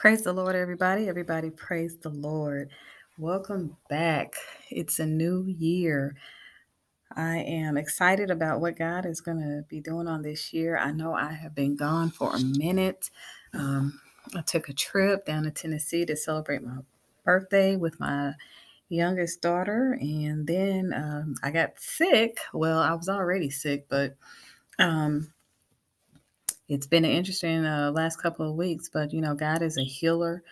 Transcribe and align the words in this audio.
Praise 0.00 0.22
the 0.22 0.32
Lord, 0.32 0.56
everybody. 0.56 1.10
Everybody, 1.10 1.50
praise 1.50 1.98
the 1.98 2.08
Lord. 2.08 2.70
Welcome 3.18 3.76
back. 3.90 4.32
It's 4.70 4.98
a 4.98 5.04
new 5.04 5.44
year. 5.46 6.16
I 7.14 7.36
am 7.40 7.76
excited 7.76 8.30
about 8.30 8.62
what 8.62 8.78
God 8.78 9.04
is 9.04 9.20
going 9.20 9.40
to 9.40 9.62
be 9.68 9.78
doing 9.82 10.08
on 10.08 10.22
this 10.22 10.54
year. 10.54 10.78
I 10.78 10.92
know 10.92 11.12
I 11.12 11.32
have 11.32 11.54
been 11.54 11.76
gone 11.76 12.08
for 12.08 12.34
a 12.34 12.40
minute. 12.40 13.10
Um, 13.52 14.00
I 14.34 14.40
took 14.40 14.70
a 14.70 14.72
trip 14.72 15.26
down 15.26 15.42
to 15.42 15.50
Tennessee 15.50 16.06
to 16.06 16.16
celebrate 16.16 16.62
my 16.62 16.78
birthday 17.26 17.76
with 17.76 18.00
my 18.00 18.32
youngest 18.88 19.42
daughter, 19.42 19.98
and 20.00 20.46
then 20.46 20.94
um, 20.96 21.34
I 21.42 21.50
got 21.50 21.72
sick. 21.76 22.38
Well, 22.54 22.78
I 22.78 22.94
was 22.94 23.10
already 23.10 23.50
sick, 23.50 23.84
but 23.90 24.16
um, 24.78 25.30
it's 26.70 26.86
been 26.86 27.04
an 27.04 27.10
interesting 27.10 27.64
uh, 27.66 27.90
last 27.90 28.22
couple 28.22 28.48
of 28.48 28.54
weeks, 28.54 28.88
but 28.88 29.12
you 29.12 29.20
know, 29.20 29.34
God 29.34 29.60
is 29.60 29.76
a 29.76 29.82
healer. 29.82 30.44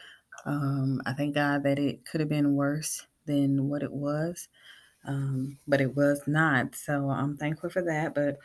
Um, 0.45 1.00
I 1.06 1.12
thank 1.12 1.36
God 1.36 1.62
that 1.62 1.78
it 1.78 2.04
could 2.04 2.18
have 2.18 2.28
been 2.28 2.56
worse 2.56 3.06
than 3.26 3.68
what 3.68 3.84
it 3.84 3.92
was, 3.92 4.48
um, 5.06 5.56
but 5.68 5.80
it 5.80 5.95
was 5.95 6.20
not. 6.26 6.74
So 6.74 7.09
I'm 7.09 7.36
thankful 7.36 7.70
for 7.70 7.82
that. 7.82 8.16
But 8.16 8.38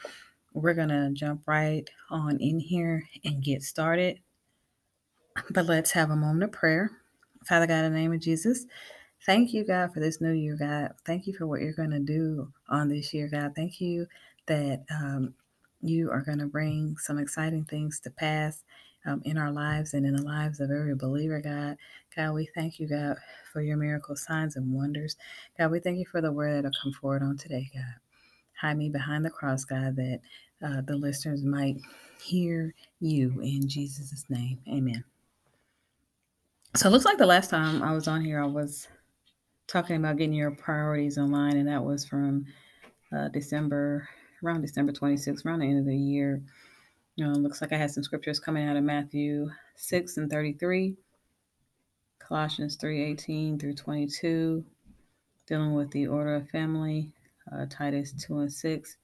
we're 0.53 0.75
going 0.75 0.89
to 0.89 1.09
jump 1.13 1.41
right 1.47 1.89
on 2.11 2.37
in 2.39 2.59
here 2.59 3.03
and 3.25 3.43
get 3.43 3.63
started. 3.63 4.19
But 5.49 5.65
let's 5.65 5.91
have 5.91 6.11
a 6.11 6.15
moment 6.15 6.43
of 6.43 6.51
prayer. 6.51 6.91
Father 7.47 7.65
God, 7.65 7.85
in 7.85 7.93
the 7.93 7.99
name 7.99 8.13
of 8.13 8.19
Jesus, 8.19 8.67
thank 9.25 9.51
you, 9.51 9.65
God, 9.65 9.91
for 9.95 9.99
this 9.99 10.21
new 10.21 10.31
year, 10.31 10.55
God. 10.55 10.91
Thank 11.07 11.25
you 11.25 11.33
for 11.33 11.47
what 11.47 11.61
you're 11.61 11.73
going 11.73 11.89
to 11.89 11.99
do 11.99 12.53
on 12.69 12.87
this 12.87 13.15
year, 13.15 13.27
God. 13.27 13.53
Thank 13.55 13.81
you 13.81 14.05
that 14.45 14.83
um, 14.91 15.33
you 15.83 16.09
are 16.11 16.21
going 16.21 16.39
to 16.39 16.47
bring 16.47 16.95
some 16.97 17.19
exciting 17.19 17.65
things 17.65 17.99
to 18.01 18.09
pass 18.09 18.63
um, 19.05 19.21
in 19.25 19.37
our 19.37 19.51
lives 19.51 19.93
and 19.93 20.05
in 20.05 20.15
the 20.15 20.21
lives 20.21 20.59
of 20.59 20.71
every 20.71 20.95
believer, 20.95 21.41
God. 21.41 21.77
God, 22.15 22.33
we 22.33 22.49
thank 22.55 22.79
you, 22.79 22.87
God, 22.87 23.17
for 23.51 23.61
your 23.61 23.77
miracle 23.77 24.15
signs 24.15 24.55
and 24.55 24.73
wonders. 24.73 25.17
God, 25.57 25.71
we 25.71 25.79
thank 25.79 25.97
you 25.97 26.05
for 26.05 26.21
the 26.21 26.31
word 26.31 26.55
that'll 26.55 26.71
come 26.81 26.93
forward 26.93 27.21
on 27.21 27.37
today, 27.37 27.69
God. 27.73 27.95
Hide 28.59 28.77
me 28.77 28.89
behind 28.89 29.25
the 29.25 29.29
cross, 29.29 29.65
God, 29.65 29.95
that 29.97 30.21
uh, 30.65 30.81
the 30.81 30.95
listeners 30.95 31.43
might 31.43 31.75
hear 32.21 32.73
you 33.01 33.41
in 33.41 33.67
Jesus' 33.67 34.25
name. 34.29 34.59
Amen. 34.69 35.03
So 36.75 36.87
it 36.87 36.91
looks 36.91 37.05
like 37.05 37.17
the 37.17 37.25
last 37.25 37.49
time 37.49 37.83
I 37.83 37.93
was 37.93 38.07
on 38.07 38.21
here, 38.21 38.41
I 38.41 38.47
was 38.47 38.87
talking 39.67 39.97
about 39.97 40.17
getting 40.17 40.33
your 40.33 40.51
priorities 40.51 41.17
in 41.17 41.31
line, 41.31 41.57
and 41.57 41.67
that 41.67 41.83
was 41.83 42.05
from 42.05 42.45
uh, 43.15 43.27
December 43.27 44.07
around 44.43 44.61
December 44.61 44.91
26th, 44.91 45.45
around 45.45 45.59
the 45.59 45.67
end 45.67 45.79
of 45.79 45.85
the 45.85 45.95
year. 45.95 46.41
Know, 47.17 47.29
looks 47.31 47.61
like 47.61 47.71
I 47.71 47.77
had 47.77 47.91
some 47.91 48.03
scriptures 48.03 48.39
coming 48.39 48.67
out 48.67 48.75
of 48.75 48.83
Matthew 48.83 49.49
6 49.75 50.17
and 50.17 50.31
33, 50.31 50.95
Colossians 52.17 52.75
3 52.75 53.03
18 53.03 53.59
through 53.59 53.75
22, 53.75 54.65
dealing 55.45 55.73
with 55.75 55.91
the 55.91 56.07
order 56.07 56.35
of 56.35 56.49
family, 56.49 57.11
uh, 57.51 57.67
Titus 57.69 58.13
2 58.13 58.39
and 58.39 58.51
6, 58.51 58.97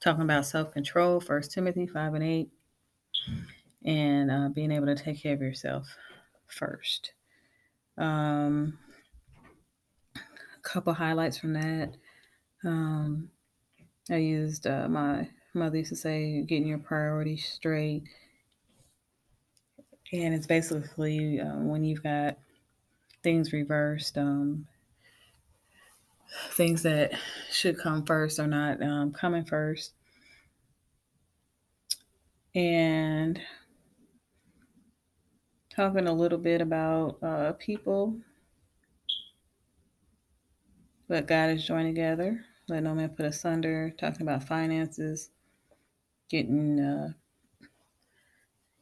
talking 0.00 0.22
about 0.22 0.46
self 0.46 0.72
control, 0.72 1.20
1 1.20 1.42
Timothy 1.42 1.86
5 1.86 2.14
and 2.14 2.24
8, 2.24 2.50
and 3.84 4.30
uh, 4.30 4.48
being 4.48 4.72
able 4.72 4.86
to 4.86 4.96
take 4.96 5.22
care 5.22 5.34
of 5.34 5.42
yourself 5.42 5.86
first. 6.46 7.12
Um, 7.98 8.78
a 10.16 10.62
couple 10.62 10.94
highlights 10.94 11.36
from 11.36 11.52
that. 11.52 11.96
Um, 12.64 13.30
I 14.10 14.16
used 14.16 14.66
uh, 14.66 14.88
my 14.88 15.28
mother 15.54 15.78
used 15.78 15.90
to 15.90 15.96
say, 15.96 16.42
getting 16.42 16.68
your 16.68 16.78
priorities 16.78 17.46
straight. 17.46 18.04
And 20.12 20.34
it's 20.34 20.46
basically 20.46 21.40
uh, 21.40 21.58
when 21.58 21.84
you've 21.84 22.02
got 22.02 22.38
things 23.22 23.52
reversed, 23.52 24.18
um, 24.18 24.66
things 26.52 26.82
that 26.82 27.12
should 27.50 27.78
come 27.78 28.04
first 28.04 28.40
are 28.40 28.46
not 28.46 28.82
um, 28.82 29.12
coming 29.12 29.44
first. 29.44 29.92
And 32.54 33.40
talking 35.68 36.08
a 36.08 36.12
little 36.12 36.38
bit 36.38 36.60
about 36.60 37.22
uh, 37.22 37.52
people 37.52 38.18
that 41.08 41.26
God 41.26 41.50
is 41.50 41.64
joined 41.64 41.94
together. 41.94 42.44
Let 42.70 42.84
no 42.84 42.94
man 42.94 43.08
put 43.10 43.26
asunder. 43.26 43.92
Talking 43.98 44.22
about 44.22 44.44
finances, 44.44 45.30
getting 46.30 46.78
uh, 46.78 47.12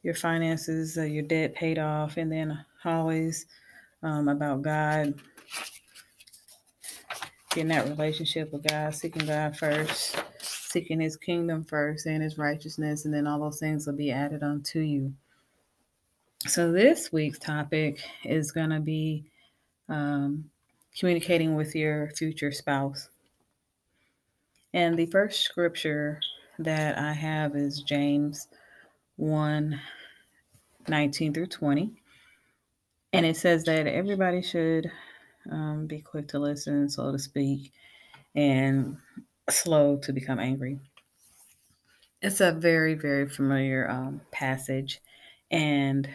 your 0.03 0.13
finances, 0.13 0.95
uh, 0.97 1.03
your 1.03 1.23
debt 1.23 1.55
paid 1.55 1.79
off, 1.79 2.17
and 2.17 2.31
then 2.31 2.63
always 2.85 3.47
um, 4.03 4.27
about 4.27 4.61
God, 4.61 5.15
getting 7.49 7.69
that 7.69 7.87
relationship 7.87 8.53
with 8.53 8.67
God, 8.67 8.93
seeking 8.93 9.25
God 9.25 9.57
first, 9.57 10.15
seeking 10.39 10.99
His 10.99 11.17
kingdom 11.17 11.63
first, 11.63 12.05
and 12.05 12.21
His 12.21 12.37
righteousness, 12.37 13.05
and 13.05 13.13
then 13.13 13.25
all 13.25 13.39
those 13.39 13.59
things 13.59 13.87
will 13.87 13.95
be 13.95 14.11
added 14.11 14.43
unto 14.43 14.79
you. 14.81 15.13
So 16.45 16.71
this 16.71 17.11
week's 17.11 17.39
topic 17.39 18.01
is 18.23 18.51
going 18.51 18.69
to 18.69 18.79
be 18.79 19.25
um, 19.89 20.51
communicating 20.97 21.55
with 21.55 21.75
your 21.75 22.11
future 22.11 22.51
spouse. 22.51 23.09
And 24.73 24.97
the 24.97 25.07
first 25.07 25.41
scripture 25.41 26.19
that 26.59 26.97
I 26.97 27.13
have 27.13 27.55
is 27.55 27.81
James 27.81 28.47
1 29.15 29.79
19 30.87 31.33
through 31.33 31.47
20. 31.47 31.91
And 33.13 33.25
it 33.25 33.37
says 33.37 33.63
that 33.65 33.87
everybody 33.87 34.41
should 34.41 34.91
um, 35.51 35.87
be 35.87 35.99
quick 35.99 36.27
to 36.29 36.39
listen, 36.39 36.89
slow 36.89 37.11
to 37.11 37.19
speak, 37.19 37.71
and 38.35 38.97
slow 39.49 39.97
to 39.97 40.13
become 40.13 40.39
angry. 40.39 40.79
It's 42.21 42.41
a 42.41 42.51
very, 42.51 42.95
very 42.95 43.27
familiar 43.27 43.89
um, 43.89 44.21
passage, 44.31 45.01
and 45.49 46.07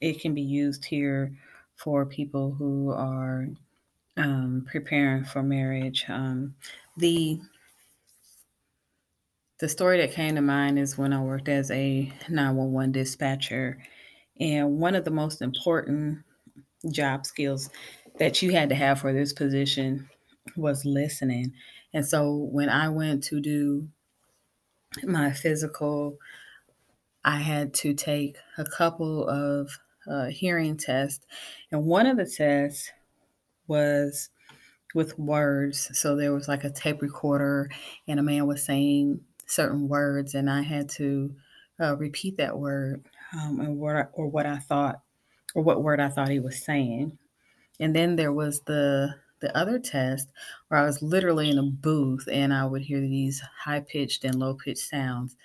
it 0.00 0.20
can 0.20 0.34
be 0.34 0.42
used 0.42 0.84
here 0.84 1.32
for 1.76 2.06
people 2.06 2.52
who 2.52 2.92
are 2.92 3.48
um, 4.16 4.66
preparing 4.70 5.24
for 5.24 5.42
marriage. 5.42 6.04
Um, 6.08 6.54
the 6.96 7.40
the 9.60 9.68
story 9.68 9.98
that 9.98 10.12
came 10.12 10.36
to 10.36 10.40
mind 10.40 10.78
is 10.78 10.96
when 10.96 11.12
I 11.12 11.20
worked 11.20 11.48
as 11.48 11.70
a 11.70 12.12
911 12.28 12.92
dispatcher. 12.92 13.78
And 14.40 14.78
one 14.78 14.94
of 14.94 15.04
the 15.04 15.10
most 15.10 15.42
important 15.42 16.20
job 16.90 17.26
skills 17.26 17.70
that 18.18 18.40
you 18.40 18.52
had 18.52 18.68
to 18.68 18.76
have 18.76 19.00
for 19.00 19.12
this 19.12 19.32
position 19.32 20.08
was 20.56 20.84
listening. 20.84 21.52
And 21.92 22.06
so 22.06 22.34
when 22.52 22.68
I 22.68 22.88
went 22.88 23.24
to 23.24 23.40
do 23.40 23.88
my 25.02 25.32
physical, 25.32 26.18
I 27.24 27.38
had 27.38 27.74
to 27.74 27.94
take 27.94 28.36
a 28.58 28.64
couple 28.64 29.28
of 29.28 29.70
uh, 30.08 30.26
hearing 30.26 30.76
tests. 30.76 31.26
And 31.72 31.84
one 31.84 32.06
of 32.06 32.16
the 32.16 32.26
tests 32.26 32.90
was 33.66 34.30
with 34.94 35.18
words. 35.18 35.90
So 35.98 36.16
there 36.16 36.32
was 36.32 36.48
like 36.48 36.64
a 36.64 36.70
tape 36.70 37.02
recorder, 37.02 37.70
and 38.06 38.18
a 38.18 38.22
man 38.22 38.46
was 38.46 38.64
saying 38.64 39.20
certain 39.48 39.88
words, 39.88 40.34
and 40.34 40.48
I 40.48 40.62
had 40.62 40.88
to 40.90 41.34
uh, 41.80 41.96
repeat 41.96 42.36
that 42.36 42.58
word 42.58 43.04
um, 43.34 43.60
and 43.60 43.78
what 43.78 43.96
I, 43.96 44.04
or 44.12 44.28
what 44.28 44.46
I 44.46 44.58
thought 44.58 45.00
or 45.54 45.62
what 45.62 45.82
word 45.82 46.00
I 46.00 46.08
thought 46.08 46.28
he 46.28 46.40
was 46.40 46.62
saying. 46.62 47.18
And 47.80 47.94
then 47.94 48.16
there 48.16 48.32
was 48.32 48.60
the 48.60 49.14
the 49.40 49.56
other 49.56 49.78
test 49.78 50.28
where 50.66 50.80
I 50.80 50.84
was 50.84 51.00
literally 51.00 51.48
in 51.48 51.58
a 51.58 51.62
booth 51.62 52.28
and 52.30 52.52
I 52.52 52.64
would 52.66 52.82
hear 52.82 53.00
these 53.00 53.40
high 53.64 53.80
pitched 53.80 54.24
and 54.24 54.34
low 54.34 54.54
pitched 54.54 54.88
sounds. 54.88 55.36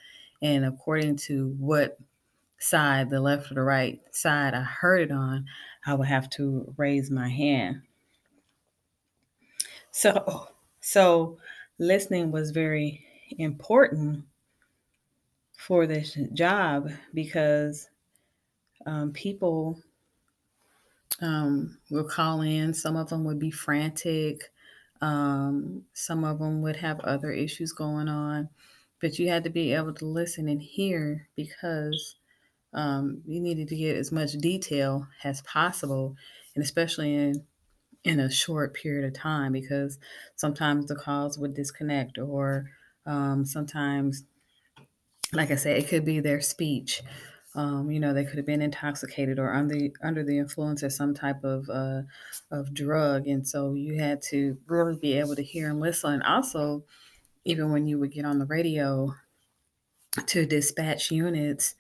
And 0.42 0.66
according 0.66 1.18
to 1.18 1.56
what 1.60 2.00
side, 2.58 3.12
the 3.12 3.22
left 3.22 3.52
or 3.52 3.54
the 3.54 3.62
right 3.62 4.00
side 4.12 4.56
I 4.56 4.62
heard 4.62 5.02
it 5.02 5.12
on, 5.12 5.46
I 5.86 5.94
would 5.94 6.08
have 6.08 6.28
to 6.32 6.74
raise 6.76 7.12
my 7.12 7.30
hand. 7.30 7.84
So, 9.92 10.48
so 10.82 11.38
listening 11.78 12.32
was 12.32 12.50
very 12.50 13.06
important 13.38 14.26
for 15.58 15.88
this 15.88 16.18
job 16.34 16.90
because 17.14 17.90
um, 18.86 19.12
people 19.12 19.80
um, 21.22 21.78
will 21.90 22.04
call 22.04 22.42
in. 22.42 22.74
Some 22.74 22.96
of 22.96 23.10
them 23.10 23.24
would 23.26 23.40
be 23.40 23.52
frantic. 23.52 24.52
Um, 25.02 25.84
some 25.94 26.24
of 26.24 26.40
them 26.40 26.62
would 26.62 26.78
have 26.78 27.00
other 27.02 27.32
issues 27.32 27.72
going 27.72 28.08
on. 28.08 28.50
But 29.02 29.20
you 29.20 29.30
had 29.30 29.44
to 29.44 29.50
be 29.50 29.74
able 29.74 29.94
to 29.96 30.06
listen 30.06 30.48
and 30.48 30.62
hear 30.62 31.28
because 31.36 32.16
um, 32.74 33.22
you 33.26 33.40
needed 33.40 33.68
to 33.70 33.76
get 33.76 33.98
as 33.98 34.12
much 34.12 34.34
detail 34.34 35.08
as 35.24 35.42
possible, 35.42 36.16
and 36.56 36.64
especially 36.64 37.14
in 37.14 37.46
in 38.04 38.20
a 38.20 38.30
short 38.30 38.74
period 38.74 39.06
of 39.06 39.14
time 39.14 39.54
because 39.54 39.98
sometimes 40.36 40.88
the 40.88 40.96
calls 40.96 41.38
would 41.38 41.54
disconnect 41.54 42.18
or 42.18 42.70
um, 43.06 43.46
sometimes 43.46 44.24
like 45.32 45.52
i 45.52 45.56
said 45.56 45.78
it 45.78 45.88
could 45.88 46.06
be 46.06 46.20
their 46.20 46.42
speech 46.42 47.02
Um, 47.58 47.90
you 47.92 48.02
know, 48.02 48.14
they 48.14 48.26
could 48.26 48.38
have 48.40 48.48
been 48.48 48.62
intoxicated 48.64 49.40
or 49.40 49.54
under 49.54 49.78
under 50.04 50.26
the 50.26 50.40
influence 50.40 50.84
of 50.84 50.94
some 50.94 51.16
type 51.16 51.46
of 51.46 51.70
uh, 51.72 52.04
of 52.52 52.76
drug, 52.76 53.30
and 53.30 53.48
so 53.48 53.76
you 53.76 53.96
had 54.02 54.22
to 54.32 54.60
really 54.68 54.98
be 54.98 55.14
able 55.22 55.38
to 55.38 55.44
hear 55.54 55.72
and 55.72 55.80
listen. 55.80 56.16
And 56.16 56.24
also, 56.26 56.86
even 57.46 57.72
when 57.74 57.88
you 57.88 58.00
would 58.00 58.14
get 58.14 58.26
on 58.26 58.40
the 58.40 58.48
radio 58.48 59.16
to 60.28 60.46
dispatch 60.46 61.12
units 61.12 61.76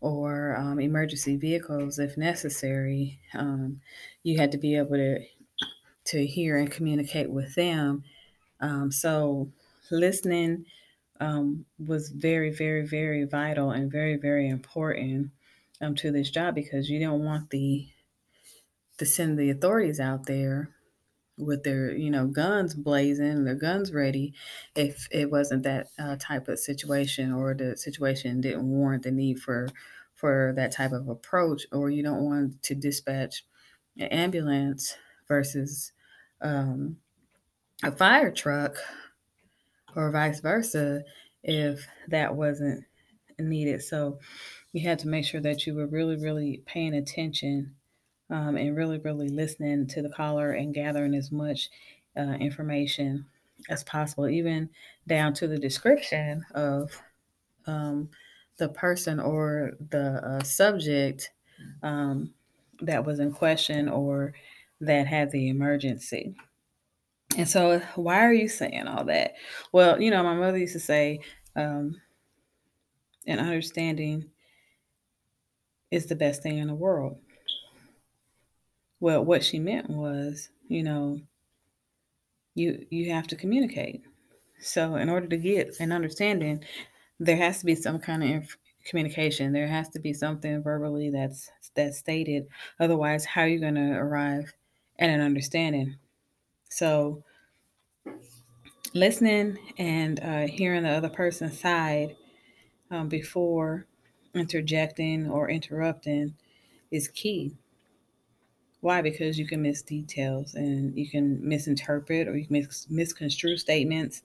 or 0.00 0.56
um, 0.56 0.80
emergency 0.80 1.36
vehicles 1.36 1.98
if 1.98 2.16
necessary, 2.16 3.20
um, 3.34 3.80
you 4.22 4.38
had 4.38 4.52
to 4.52 4.58
be 4.58 4.76
able 4.76 4.96
to 4.96 5.24
to 6.04 6.26
hear 6.26 6.56
and 6.56 6.70
communicate 6.70 7.30
with 7.30 7.54
them. 7.56 8.04
Um, 8.60 8.92
so 8.92 9.52
listening 9.90 10.66
um, 11.20 11.66
was 11.78 12.10
very, 12.10 12.50
very, 12.50 12.86
very 12.86 13.24
vital 13.24 13.70
and 13.70 13.90
very, 13.90 14.16
very 14.16 14.48
important 14.48 15.32
um, 15.80 15.94
to 15.96 16.10
this 16.10 16.30
job 16.30 16.54
because 16.54 16.90
you 16.90 17.00
don't 17.00 17.24
want 17.24 17.50
the 17.50 17.88
to 18.98 19.06
send 19.06 19.38
the 19.38 19.50
authorities 19.50 20.00
out 20.00 20.26
there 20.26 20.74
with 21.38 21.64
their 21.64 21.92
you 21.96 22.10
know 22.10 22.26
guns 22.28 22.74
blazing 22.74 23.44
their 23.44 23.56
guns 23.56 23.92
ready 23.92 24.34
if 24.76 25.08
it 25.10 25.30
wasn't 25.30 25.62
that 25.64 25.88
uh, 25.98 26.16
type 26.20 26.48
of 26.48 26.58
situation 26.58 27.32
or 27.32 27.54
the 27.54 27.76
situation 27.76 28.40
didn't 28.40 28.68
warrant 28.70 29.04
the 29.04 29.10
need 29.10 29.40
for 29.40 29.68
for 30.14 30.52
that 30.56 30.72
type 30.72 30.92
of 30.92 31.08
approach 31.08 31.66
or 31.72 31.90
you 31.90 32.02
don't 32.02 32.24
want 32.24 32.62
to 32.62 32.74
dispatch 32.74 33.44
an 33.98 34.08
ambulance 34.08 34.96
versus 35.28 35.92
um, 36.42 36.98
a 37.82 37.92
fire 37.92 38.30
truck 38.30 38.76
or 39.96 40.10
vice 40.10 40.40
versa 40.40 41.02
if 41.42 41.86
that 42.08 42.36
wasn't 42.36 42.84
needed 43.38 43.82
so 43.82 44.18
you 44.72 44.86
had 44.86 44.98
to 44.98 45.08
make 45.08 45.24
sure 45.24 45.40
that 45.40 45.66
you 45.66 45.74
were 45.74 45.86
really 45.86 46.16
really 46.16 46.62
paying 46.66 46.94
attention 46.94 47.74
um, 48.30 48.56
and 48.56 48.76
really, 48.76 48.98
really 48.98 49.28
listening 49.28 49.86
to 49.88 50.02
the 50.02 50.08
caller 50.08 50.52
and 50.52 50.74
gathering 50.74 51.14
as 51.14 51.30
much 51.30 51.70
uh, 52.16 52.34
information 52.40 53.26
as 53.68 53.84
possible, 53.84 54.28
even 54.28 54.68
down 55.06 55.32
to 55.34 55.46
the 55.46 55.58
description 55.58 56.44
of 56.54 57.00
um, 57.66 58.08
the 58.58 58.68
person 58.68 59.20
or 59.20 59.72
the 59.90 60.20
uh, 60.24 60.42
subject 60.42 61.30
um, 61.82 62.32
that 62.80 63.04
was 63.04 63.20
in 63.20 63.32
question 63.32 63.88
or 63.88 64.34
that 64.80 65.06
had 65.06 65.30
the 65.30 65.48
emergency. 65.48 66.34
And 67.36 67.46
so, 67.46 67.80
why 67.96 68.24
are 68.24 68.32
you 68.32 68.48
saying 68.48 68.86
all 68.86 69.04
that? 69.04 69.34
Well, 69.70 70.00
you 70.00 70.10
know, 70.10 70.22
my 70.22 70.34
mother 70.34 70.56
used 70.56 70.72
to 70.72 70.80
say, 70.80 71.20
um, 71.54 72.00
an 73.26 73.38
understanding 73.38 74.30
is 75.90 76.06
the 76.06 76.16
best 76.16 76.42
thing 76.42 76.58
in 76.58 76.66
the 76.66 76.74
world. 76.74 77.18
Well, 79.00 79.22
what 79.22 79.44
she 79.44 79.58
meant 79.58 79.90
was, 79.90 80.48
you 80.68 80.82
know, 80.82 81.20
you 82.54 82.86
you 82.88 83.12
have 83.12 83.26
to 83.28 83.36
communicate. 83.36 84.02
So, 84.58 84.96
in 84.96 85.10
order 85.10 85.26
to 85.28 85.36
get 85.36 85.78
an 85.78 85.92
understanding, 85.92 86.64
there 87.20 87.36
has 87.36 87.58
to 87.58 87.66
be 87.66 87.74
some 87.74 87.98
kind 87.98 88.22
of 88.22 88.30
inf- 88.30 88.58
communication. 88.86 89.52
There 89.52 89.68
has 89.68 89.90
to 89.90 90.00
be 90.00 90.14
something 90.14 90.62
verbally 90.62 91.10
that's 91.10 91.50
that's 91.74 91.98
stated. 91.98 92.46
Otherwise, 92.80 93.26
how 93.26 93.42
are 93.42 93.48
you 93.48 93.60
going 93.60 93.74
to 93.74 93.92
arrive 93.92 94.54
at 94.98 95.10
an 95.10 95.20
understanding? 95.20 95.96
So, 96.70 97.22
listening 98.94 99.58
and 99.78 100.20
uh, 100.20 100.46
hearing 100.46 100.82
the 100.84 100.90
other 100.90 101.08
person's 101.08 101.58
side 101.58 102.16
um, 102.90 103.08
before 103.08 103.86
interjecting 104.34 105.30
or 105.30 105.48
interrupting 105.48 106.34
is 106.90 107.08
key. 107.08 107.56
Why? 108.80 109.02
Because 109.02 109.38
you 109.38 109.46
can 109.46 109.62
miss 109.62 109.82
details 109.82 110.54
and 110.54 110.96
you 110.96 111.08
can 111.08 111.46
misinterpret 111.46 112.28
or 112.28 112.36
you 112.36 112.46
can 112.46 112.52
mis- 112.60 112.86
misconstrue 112.88 113.56
statements. 113.56 114.22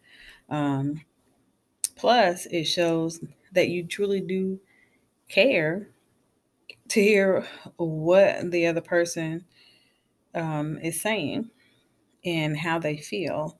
Um, 0.50 1.02
plus, 1.96 2.46
it 2.48 2.66
shows 2.66 3.24
that 3.54 3.70
you 3.70 3.86
truly 3.86 4.22
do 4.22 4.60
care 5.30 5.90
to 6.90 7.02
hear 7.02 7.48
what 7.78 8.52
the 8.52 8.68
other 8.68 8.82
person 8.82 9.46
um, 10.36 10.78
is 10.80 11.02
saying 11.02 11.50
and 12.26 12.58
how 12.58 12.80
they 12.80 12.98
feel. 12.98 13.58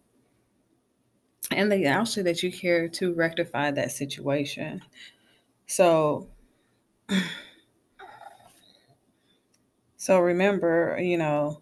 And 1.50 1.72
they 1.72 1.88
also 1.88 2.22
that 2.24 2.44
you 2.44 2.52
care 2.52 2.88
to 2.90 3.14
rectify 3.14 3.72
that 3.72 3.92
situation. 3.92 4.82
So, 5.66 6.30
so 9.98 10.20
remember, 10.20 11.00
you 11.02 11.18
know, 11.18 11.62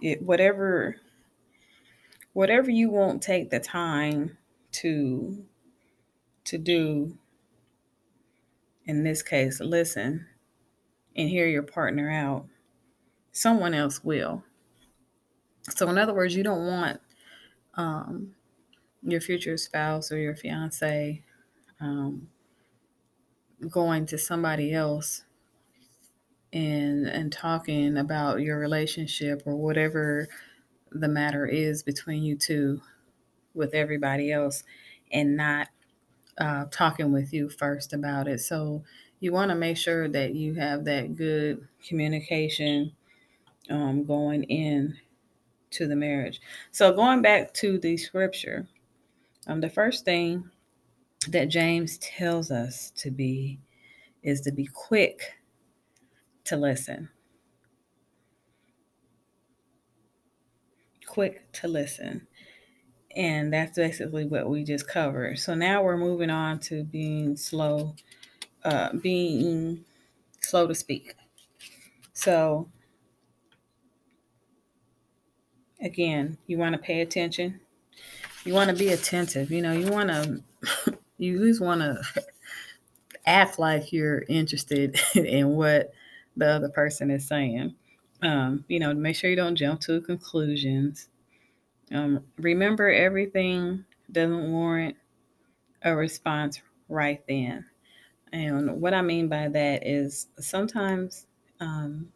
it, 0.00 0.22
whatever 0.22 0.96
whatever 2.32 2.70
you 2.70 2.90
won't 2.90 3.22
take 3.22 3.50
the 3.50 3.60
time 3.60 4.36
to 4.72 5.44
to 6.44 6.58
do 6.58 7.18
in 8.86 9.02
this 9.04 9.22
case 9.22 9.60
listen 9.60 10.26
and 11.16 11.28
hear 11.28 11.46
your 11.46 11.62
partner 11.62 12.10
out 12.10 12.46
someone 13.32 13.74
else 13.74 14.02
will 14.02 14.42
so 15.68 15.88
in 15.88 15.98
other 15.98 16.14
words 16.14 16.34
you 16.34 16.42
don't 16.42 16.66
want 16.66 17.00
um, 17.74 18.34
your 19.02 19.20
future 19.20 19.56
spouse 19.56 20.10
or 20.10 20.18
your 20.18 20.36
fiance 20.36 21.22
um, 21.80 22.28
going 23.68 24.06
to 24.06 24.18
somebody 24.18 24.72
else 24.72 25.24
and 26.52 27.06
and 27.06 27.32
talking 27.32 27.96
about 27.96 28.40
your 28.40 28.58
relationship 28.58 29.42
or 29.46 29.56
whatever 29.56 30.28
the 30.90 31.08
matter 31.08 31.46
is 31.46 31.82
between 31.82 32.22
you 32.22 32.36
two 32.36 32.80
with 33.54 33.74
everybody 33.74 34.32
else 34.32 34.64
and 35.12 35.36
not 35.36 35.68
uh, 36.38 36.64
talking 36.70 37.12
with 37.12 37.32
you 37.32 37.48
first 37.48 37.92
about 37.92 38.26
it. 38.26 38.40
So 38.40 38.84
you 39.20 39.32
want 39.32 39.50
to 39.50 39.54
make 39.54 39.76
sure 39.76 40.08
that 40.08 40.34
you 40.34 40.54
have 40.54 40.84
that 40.86 41.16
good 41.16 41.68
communication 41.86 42.92
um, 43.68 44.04
going 44.04 44.44
in 44.44 44.96
to 45.70 45.86
the 45.86 45.96
marriage. 45.96 46.40
So 46.70 46.92
going 46.92 47.22
back 47.22 47.54
to 47.54 47.78
the 47.78 47.96
scripture, 47.96 48.66
um, 49.46 49.60
the 49.60 49.70
first 49.70 50.04
thing 50.04 50.50
that 51.28 51.48
James 51.48 51.98
tells 51.98 52.50
us 52.50 52.92
to 52.96 53.10
be 53.10 53.58
is 54.22 54.40
to 54.42 54.52
be 54.52 54.66
quick 54.66 55.34
to 56.44 56.56
listen. 56.56 57.08
Quick 61.06 61.50
to 61.52 61.68
listen. 61.68 62.26
And 63.16 63.52
that's 63.52 63.76
basically 63.76 64.24
what 64.24 64.48
we 64.48 64.62
just 64.62 64.86
covered. 64.88 65.38
So 65.38 65.54
now 65.54 65.82
we're 65.82 65.96
moving 65.96 66.30
on 66.30 66.60
to 66.60 66.84
being 66.84 67.36
slow, 67.36 67.96
uh, 68.64 68.92
being 68.94 69.84
slow 70.40 70.66
to 70.68 70.74
speak. 70.74 71.14
So 72.12 72.68
again, 75.80 76.38
you 76.46 76.58
want 76.58 76.74
to 76.74 76.78
pay 76.78 77.00
attention. 77.00 77.60
You 78.44 78.54
want 78.54 78.70
to 78.70 78.76
be 78.76 78.88
attentive. 78.88 79.50
You 79.50 79.62
know, 79.62 79.72
you 79.72 79.90
want 79.90 80.08
to, 80.08 80.42
you 81.18 81.38
just 81.38 81.60
want 81.60 81.80
to 81.80 82.02
act 83.26 83.58
like 83.58 83.92
you're 83.92 84.24
interested 84.28 84.98
in 85.14 85.48
what 85.50 85.92
the 86.36 86.46
other 86.46 86.68
person 86.68 87.10
is 87.10 87.26
saying. 87.26 87.74
Um, 88.22 88.64
you 88.68 88.78
know, 88.78 88.92
make 88.94 89.16
sure 89.16 89.30
you 89.30 89.36
don't 89.36 89.56
jump 89.56 89.80
to 89.82 90.00
conclusions. 90.00 91.08
Um, 91.92 92.24
remember, 92.38 92.90
everything 92.90 93.84
doesn't 94.10 94.50
warrant 94.52 94.96
a 95.82 95.94
response 95.94 96.60
right 96.88 97.22
then. 97.26 97.64
And 98.32 98.80
what 98.80 98.94
I 98.94 99.02
mean 99.02 99.28
by 99.28 99.48
that 99.48 99.86
is 99.86 100.28
sometimes 100.38 101.26
um, 101.58 102.12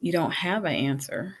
you 0.00 0.12
don't 0.12 0.32
have 0.32 0.64
an 0.64 0.74
answer 0.74 1.36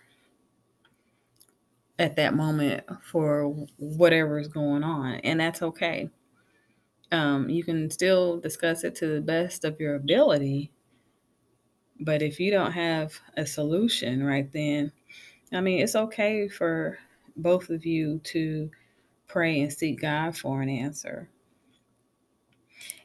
at 1.98 2.16
that 2.16 2.34
moment 2.34 2.84
for 3.02 3.48
whatever 3.76 4.38
is 4.38 4.48
going 4.48 4.84
on, 4.84 5.14
and 5.16 5.40
that's 5.40 5.62
okay. 5.62 6.10
Um, 7.10 7.48
you 7.48 7.64
can 7.64 7.90
still 7.90 8.38
discuss 8.38 8.84
it 8.84 8.94
to 8.96 9.06
the 9.06 9.20
best 9.20 9.64
of 9.64 9.80
your 9.80 9.94
ability, 9.94 10.70
but 12.00 12.22
if 12.22 12.38
you 12.38 12.50
don't 12.50 12.72
have 12.72 13.18
a 13.36 13.46
solution 13.46 14.22
right 14.22 14.50
then, 14.52 14.92
I 15.52 15.60
mean, 15.60 15.80
it's 15.80 15.96
okay 15.96 16.48
for 16.48 16.98
both 17.36 17.70
of 17.70 17.86
you 17.86 18.20
to 18.24 18.70
pray 19.26 19.60
and 19.60 19.72
seek 19.72 20.00
God 20.00 20.36
for 20.36 20.60
an 20.60 20.68
answer. 20.68 21.30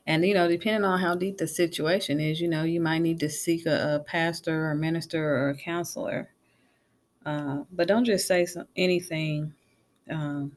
And, 0.05 0.25
you 0.25 0.33
know, 0.33 0.49
depending 0.49 0.83
on 0.83 0.99
how 0.99 1.15
deep 1.15 1.37
the 1.37 1.47
situation 1.47 2.19
is, 2.19 2.41
you 2.41 2.49
know, 2.49 2.63
you 2.63 2.81
might 2.81 2.99
need 2.99 3.21
to 3.21 3.29
seek 3.29 3.65
a, 3.65 3.95
a 3.95 3.99
pastor 4.03 4.69
or 4.69 4.75
minister 4.75 5.23
or 5.23 5.49
a 5.51 5.55
counselor. 5.55 6.32
Uh, 7.25 7.63
but 7.71 7.87
don't 7.87 8.05
just 8.05 8.27
say 8.27 8.45
some, 8.45 8.67
anything 8.75 9.53
um, 10.09 10.55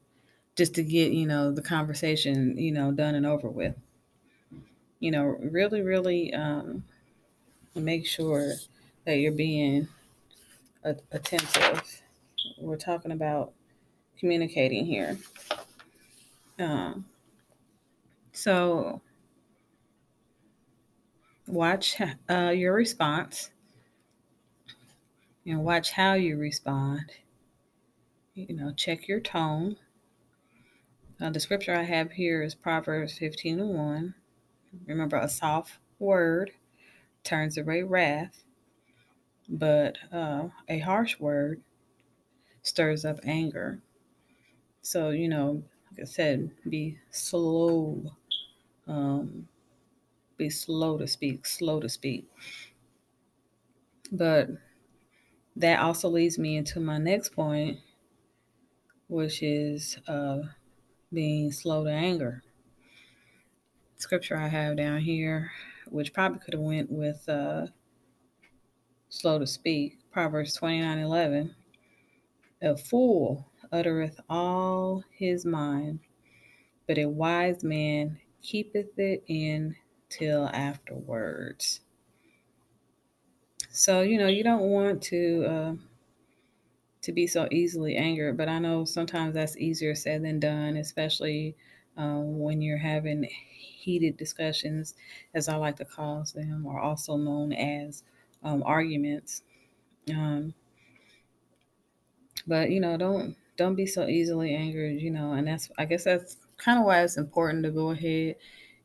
just 0.56 0.75
to 0.75 0.82
get, 0.82 1.12
you 1.12 1.26
know, 1.26 1.52
the 1.52 1.62
conversation, 1.62 2.56
you 2.58 2.73
know, 2.73 2.92
done 2.92 3.14
and 3.14 3.26
over 3.26 3.49
with. 3.49 3.75
you 5.00 5.11
know, 5.11 5.25
really, 5.25 5.82
really 5.82 6.32
um, 6.35 6.85
make 7.75 8.06
sure 8.06 8.54
that 9.04 9.18
you're 9.18 9.32
being 9.32 9.88
attentive. 11.12 12.02
We're 12.58 12.76
talking 12.76 13.12
about 13.12 13.52
communicating 14.18 14.87
here. 14.87 15.18
Um, 16.58 17.04
so 18.32 19.00
watch 21.46 21.96
uh, 22.30 22.52
your 22.54 22.75
response 22.75 23.50
and 25.47 25.65
watch 25.65 25.93
how 25.93 26.15
you 26.15 26.37
respond. 26.37 27.12
You 28.35 28.55
know, 28.55 28.73
check 28.73 29.09
your 29.09 29.21
tone. 29.21 29.76
Uh, 31.21 31.31
the 31.31 31.41
scripture 31.41 31.75
I 31.75 31.85
have 31.85 32.12
here 32.12 32.43
is 32.43 32.55
Proverbs 32.55 33.17
15 33.17 33.61
and 33.61 33.71
1. 33.71 34.15
Remember, 34.87 35.17
a 35.17 35.29
soft 35.29 35.79
word 35.99 36.50
turns 37.25 37.57
away 37.57 37.83
wrath, 37.83 38.45
but 39.49 39.97
uh, 40.12 40.49
a 40.69 40.81
harsh 40.81 41.19
word 41.19 41.62
stirs 42.62 43.05
up 43.05 43.21
anger. 43.25 43.81
So, 44.83 45.11
you 45.11 45.29
know, 45.29 45.62
like 45.91 46.03
I 46.03 46.05
said, 46.05 46.50
be 46.69 46.99
slow. 47.11 48.12
Um, 48.87 49.49
be 50.37 50.50
slow 50.50 50.99
to 50.99 51.07
speak, 51.07 51.47
slow 51.47 51.81
to 51.81 51.88
speak. 51.88 52.29
But 54.12 54.50
that 55.57 55.81
also 55.81 56.09
leads 56.09 56.39
me 56.39 56.57
into 56.57 56.81
my 56.81 56.99
next 56.99 57.31
point, 57.31 57.79
which 59.09 59.43
is 59.43 59.99
uh, 60.07 60.39
being 61.13 61.51
slow 61.51 61.85
to 61.85 61.91
anger. 61.91 62.43
Scripture 63.97 64.37
I 64.37 64.49
have 64.49 64.77
down 64.77 65.01
here, 65.01 65.51
which 65.89 66.13
probably 66.13 66.41
could 66.41 66.55
have 66.55 66.63
went 66.63 66.91
with 66.91 67.27
uh, 67.29 67.69
slow 69.09 69.39
to 69.39 69.47
speak, 69.47 69.99
Proverbs 70.13 70.55
29 70.55 70.99
11. 70.99 71.55
A 72.63 72.77
fool 72.77 73.47
uttereth 73.73 74.21
all 74.29 75.05
his 75.11 75.47
mind, 75.47 76.01
but 76.87 76.99
a 76.99 77.07
wise 77.07 77.65
man 77.65 78.19
keepeth 78.43 78.99
it 78.99 79.25
in 79.27 79.75
till 80.11 80.47
afterwards. 80.53 81.81
So, 83.76 84.00
you 84.00 84.18
know, 84.18 84.26
you 84.26 84.42
don't 84.42 84.71
want 84.71 85.02
to 85.04 85.45
uh, 85.45 85.75
to 87.02 87.12
be 87.12 87.26
so 87.26 87.49
easily 87.52 87.97
angered, 87.97 88.37
but 88.37 88.49
I 88.49 88.59
know 88.59 88.85
sometimes 88.85 89.35
that's 89.35 89.56
easier 89.56 89.95
said 89.95 90.25
than 90.25 90.40
done, 90.40 90.76
especially 90.76 91.56
um, 91.97 92.40
when 92.40 92.62
you're 92.62 92.78
having 92.78 93.25
heated 93.25 94.16
discussions, 94.16 94.95
as 95.35 95.49
I 95.49 95.56
like 95.56 95.76
to 95.76 95.85
call 95.85 96.25
them, 96.35 96.66
or 96.66 96.80
also 96.80 97.16
known 97.16 97.52
as 97.52 98.02
um, 98.42 98.62
arguments. 98.64 99.42
Um, 100.11 100.54
but 102.47 102.71
you 102.71 102.80
know, 102.80 102.97
don't 102.97 103.37
don't 103.56 103.75
be 103.75 103.87
so 103.87 104.06
easily 104.06 104.54
angered. 104.54 105.00
You 105.00 105.11
know, 105.11 105.33
and 105.33 105.47
that's 105.47 105.71
I 105.78 105.85
guess 105.85 106.04
that's 106.04 106.37
kind 106.59 106.78
of 106.78 106.85
why 106.85 107.02
it's 107.02 107.16
important 107.16 107.64
to 107.64 107.71
go 107.71 107.90
ahead 107.90 108.37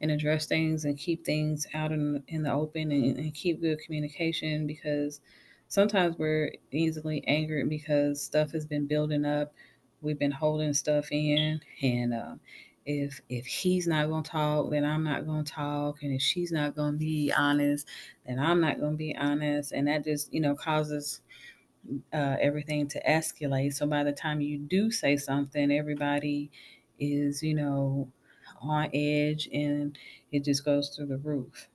and 0.02 0.12
address 0.12 0.46
things 0.48 0.86
and 0.86 0.98
keep 0.98 1.26
things 1.26 1.68
out 1.74 1.92
in, 1.92 2.24
in 2.28 2.44
the 2.44 2.52
open 2.52 2.92
and, 2.92 3.18
and 3.18 3.34
keep 3.34 3.62
good 3.62 3.80
communication 3.80 4.68
because 4.68 5.22
sometimes 5.68 6.18
we're 6.18 6.54
easily 6.72 7.26
angered 7.28 7.70
because 7.70 8.22
stuff 8.22 8.52
has 8.52 8.66
been 8.66 8.88
building 8.88 9.26
up. 9.26 9.54
We've 10.02 10.20
been 10.20 10.32
holding 10.32 10.74
stuff 10.74 11.12
in 11.12 11.62
and 11.82 12.14
uh, 12.14 12.36
if 12.86 13.22
if 13.30 13.46
he's 13.46 13.86
not 13.86 14.10
going 14.10 14.24
to 14.24 14.32
talk 14.32 14.72
then 14.72 14.84
i'm 14.84 15.04
not 15.04 15.28
going 15.28 15.44
to 15.46 15.52
talk. 15.52 16.02
And 16.02 16.12
if 16.14 16.22
she's 16.22 16.52
not 16.52 16.76
going 16.76 16.94
to 16.94 16.98
be 16.98 17.32
honest 17.38 17.88
then 18.26 18.40
i'm 18.40 18.60
not 18.60 18.80
going 18.80 18.94
to 18.94 18.98
be 18.98 19.16
honest. 19.16 19.72
And 19.72 19.88
that 19.88 20.04
just 20.04 20.34
you 20.34 20.42
know 20.42 20.56
causes 20.56 21.22
uh, 22.14 22.38
everything 22.40 22.88
to 22.90 23.02
escalate. 23.04 23.74
So 23.74 23.88
by 23.88 24.04
the 24.04 24.12
time 24.12 24.42
you 24.42 24.58
do 24.60 24.92
say 24.92 25.18
something 25.18 25.72
everybody 25.72 26.52
is 27.00 27.42
you 27.42 27.56
know 27.56 28.08
on 28.62 28.90
edge 28.94 29.50
and 29.52 29.98
it 30.32 30.44
just 30.46 30.64
goes 30.66 30.90
through 30.90 31.08
the 31.08 31.18
roof. 31.18 31.68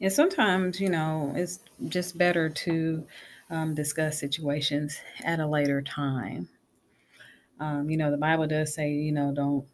And 0.00 0.12
sometimes, 0.12 0.80
you 0.80 0.88
know, 0.88 1.32
it's 1.34 1.60
just 1.88 2.16
better 2.18 2.48
to 2.48 3.06
um, 3.50 3.74
discuss 3.74 4.18
situations 4.18 5.00
at 5.24 5.40
a 5.40 5.46
later 5.46 5.82
time. 5.82 6.48
Um, 7.60 7.90
you 7.90 7.96
know, 7.96 8.10
the 8.10 8.16
Bible 8.16 8.46
does 8.46 8.74
say, 8.74 8.90
you 8.92 9.12
know, 9.12 9.32
don't 9.34 9.66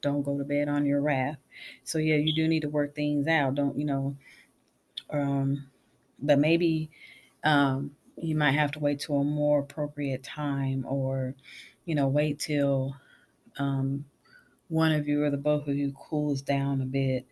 don't 0.00 0.22
go 0.22 0.36
to 0.38 0.44
bed 0.44 0.68
on 0.68 0.84
your 0.84 1.00
wrath. 1.00 1.38
So 1.84 1.98
yeah, 1.98 2.16
you 2.16 2.34
do 2.34 2.48
need 2.48 2.62
to 2.62 2.68
work 2.68 2.94
things 2.94 3.26
out. 3.26 3.54
Don't 3.54 3.78
you 3.78 3.84
know? 3.84 4.16
Um, 5.10 5.70
but 6.20 6.38
maybe 6.38 6.90
um, 7.44 7.96
you 8.16 8.36
might 8.36 8.52
have 8.52 8.72
to 8.72 8.78
wait 8.80 9.00
till 9.00 9.20
a 9.20 9.24
more 9.24 9.60
appropriate 9.60 10.22
time, 10.22 10.84
or 10.86 11.34
you 11.84 11.94
know, 11.94 12.08
wait 12.08 12.38
till 12.40 12.96
um, 13.58 14.06
one 14.68 14.92
of 14.92 15.08
you 15.08 15.22
or 15.22 15.30
the 15.30 15.36
both 15.36 15.68
of 15.68 15.76
you 15.76 15.92
cools 15.92 16.42
down 16.42 16.80
a 16.80 16.86
bit, 16.86 17.26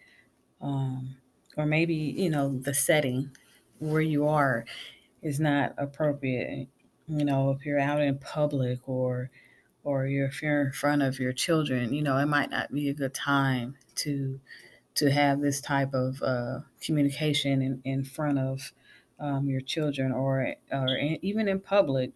um, 0.61 1.17
or 1.57 1.67
maybe 1.67 1.95
you 1.95 2.31
know 2.31 2.59
the 2.59 2.75
setting 2.75 3.31
where 3.79 4.03
you 4.03 4.27
are 4.29 4.65
is 5.23 5.41
not 5.41 5.75
appropriate. 5.79 6.69
You 7.09 7.25
know, 7.25 7.51
if 7.51 7.67
you're 7.67 7.81
out 7.81 8.01
in 8.01 8.19
public 8.19 8.89
or 8.89 9.31
or 9.83 10.07
you're, 10.07 10.27
if 10.27 10.43
you're 10.43 10.61
in 10.63 10.73
front 10.73 11.03
of 11.03 11.19
your 11.19 11.33
children, 11.33 11.95
you 11.95 12.03
know, 12.03 12.19
it 12.19 12.27
might 12.27 12.51
not 12.51 12.73
be 12.73 12.89
a 12.89 12.95
good 12.95 13.15
time 13.15 13.77
to 13.97 14.41
to 14.97 15.11
have 15.11 15.41
this 15.41 15.61
type 15.61 15.95
of 15.95 16.23
uh, 16.23 16.61
communication 16.81 17.63
in, 17.63 17.81
in 17.85 18.05
front 18.05 18.39
of 18.39 18.73
um, 19.19 19.49
your 19.49 19.61
children 19.61 20.13
or 20.13 20.55
or 20.71 20.97
in, 20.97 21.19
even 21.23 21.49
in 21.49 21.61
public. 21.61 22.13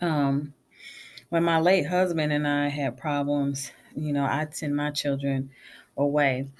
Um, 0.00 0.54
when 1.32 1.44
my 1.44 1.58
late 1.58 1.86
husband 1.86 2.30
and 2.30 2.46
I 2.46 2.68
had 2.68 2.98
problems, 2.98 3.72
you 3.96 4.12
know, 4.12 4.26
I'd 4.26 4.54
send 4.54 4.76
my 4.76 4.90
children 4.90 5.50
away. 5.96 6.50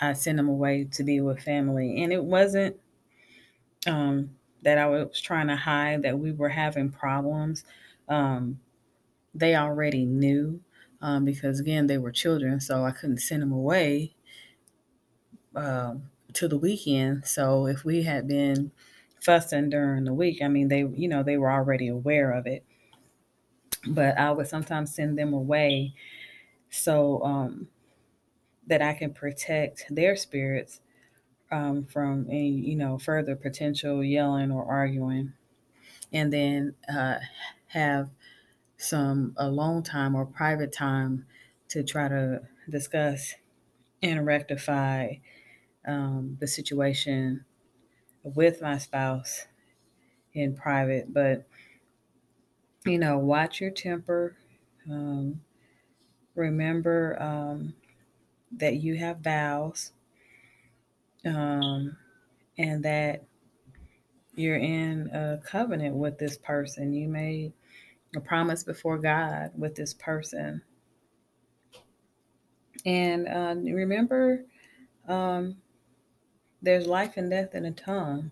I 0.00 0.14
send 0.14 0.40
them 0.40 0.48
away 0.48 0.88
to 0.90 1.04
be 1.04 1.20
with 1.20 1.44
family. 1.44 2.02
And 2.02 2.12
it 2.12 2.24
wasn't 2.24 2.80
um, 3.86 4.30
that 4.62 4.76
I 4.76 4.88
was 4.88 5.20
trying 5.20 5.46
to 5.46 5.54
hide 5.54 6.02
that 6.02 6.18
we 6.18 6.32
were 6.32 6.48
having 6.48 6.90
problems. 6.90 7.62
Um, 8.08 8.58
they 9.36 9.54
already 9.54 10.04
knew 10.04 10.60
um, 11.00 11.24
because, 11.24 11.60
again, 11.60 11.86
they 11.86 11.98
were 11.98 12.10
children, 12.10 12.58
so 12.58 12.84
I 12.84 12.90
couldn't 12.90 13.18
send 13.18 13.40
them 13.40 13.52
away 13.52 14.16
um, 15.54 16.10
to 16.32 16.48
the 16.48 16.58
weekend. 16.58 17.24
So 17.24 17.68
if 17.68 17.84
we 17.84 18.02
had 18.02 18.26
been 18.26 18.72
fussing 19.20 19.70
during 19.70 20.06
the 20.06 20.12
week, 20.12 20.42
I 20.42 20.48
mean, 20.48 20.66
they, 20.66 20.80
you 20.80 21.06
know, 21.06 21.22
they 21.22 21.36
were 21.36 21.52
already 21.52 21.86
aware 21.86 22.32
of 22.32 22.48
it 22.48 22.64
but 23.88 24.18
I 24.18 24.30
would 24.32 24.48
sometimes 24.48 24.94
send 24.94 25.18
them 25.18 25.32
away 25.32 25.94
so 26.70 27.22
um, 27.24 27.68
that 28.66 28.82
I 28.82 28.94
can 28.94 29.12
protect 29.14 29.86
their 29.90 30.16
spirits 30.16 30.80
um, 31.50 31.84
from 31.86 32.26
any, 32.28 32.50
you 32.50 32.76
know, 32.76 32.98
further 32.98 33.36
potential 33.36 34.04
yelling 34.04 34.50
or 34.52 34.64
arguing, 34.66 35.34
and 36.12 36.32
then 36.32 36.76
uh, 36.92 37.18
have 37.68 38.10
some 38.78 39.34
alone 39.38 39.82
time 39.82 40.14
or 40.16 40.26
private 40.26 40.72
time 40.72 41.26
to 41.68 41.84
try 41.84 42.08
to 42.08 42.48
discuss 42.68 43.34
and 44.02 44.26
rectify 44.26 45.14
um, 45.86 46.38
the 46.40 46.46
situation 46.48 47.44
with 48.24 48.62
my 48.62 48.78
spouse 48.78 49.46
in 50.34 50.56
private. 50.56 51.12
But 51.12 51.46
you 52.84 52.98
know, 52.98 53.18
watch 53.18 53.60
your 53.60 53.70
temper. 53.70 54.36
Um, 54.90 55.40
remember 56.34 57.20
um, 57.20 57.74
that 58.52 58.76
you 58.76 58.96
have 58.96 59.18
vows 59.18 59.92
um, 61.24 61.96
and 62.58 62.82
that 62.84 63.24
you're 64.34 64.56
in 64.56 65.10
a 65.12 65.38
covenant 65.44 65.94
with 65.96 66.18
this 66.18 66.38
person. 66.38 66.92
You 66.92 67.08
made 67.08 67.52
a 68.16 68.20
promise 68.20 68.64
before 68.64 68.98
God 68.98 69.52
with 69.56 69.74
this 69.74 69.94
person. 69.94 70.62
And 72.86 73.28
uh, 73.28 73.54
remember, 73.56 74.44
um, 75.06 75.58
there's 76.62 76.86
life 76.86 77.16
and 77.16 77.30
death 77.30 77.54
in 77.54 77.64
the 77.64 77.70
tongue. 77.70 78.30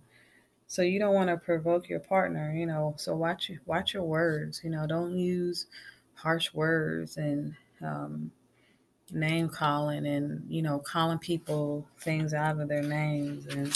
So 0.69 0.83
you 0.83 0.99
don't 0.99 1.15
want 1.15 1.31
to 1.31 1.37
provoke 1.39 1.89
your 1.89 2.01
partner, 2.01 2.53
you 2.55 2.67
know. 2.67 2.95
So 2.99 3.17
watch 3.17 3.51
watch 3.67 3.95
your 3.95 4.05
words, 4.05 4.61
you 4.63 4.71
know. 4.71 4.87
Don't 4.87 5.17
use 5.17 5.67
harsh 6.15 6.53
words 6.53 7.17
and 7.17 7.57
um, 7.83 8.31
name 9.13 9.49
calling 9.49 10.07
and 10.07 10.45
you 10.51 10.61
know 10.63 10.79
calling 10.79 11.19
people 11.19 11.89
things 12.01 12.35
out 12.35 12.61
of 12.61 12.69
their 12.69 12.83
names 12.83 13.47
and 13.47 13.75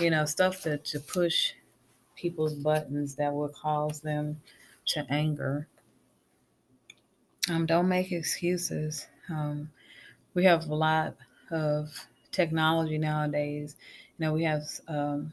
you 0.00 0.10
know 0.10 0.24
stuff 0.24 0.62
to, 0.62 0.78
to 0.78 0.98
push 0.98 1.52
people's 2.16 2.54
buttons 2.54 3.14
that 3.14 3.32
will 3.32 3.48
cause 3.48 4.00
them 4.00 4.40
to 4.86 5.06
anger. 5.10 5.68
Um, 7.48 7.66
don't 7.66 7.88
make 7.88 8.10
excuses. 8.12 9.06
Um, 9.28 9.70
we 10.34 10.44
have 10.44 10.68
a 10.68 10.74
lot 10.74 11.16
of 11.50 12.06
technology 12.32 12.98
nowadays. 12.98 13.76
You 14.18 14.26
know, 14.26 14.32
we 14.32 14.44
have 14.44 14.64
um, 14.88 15.32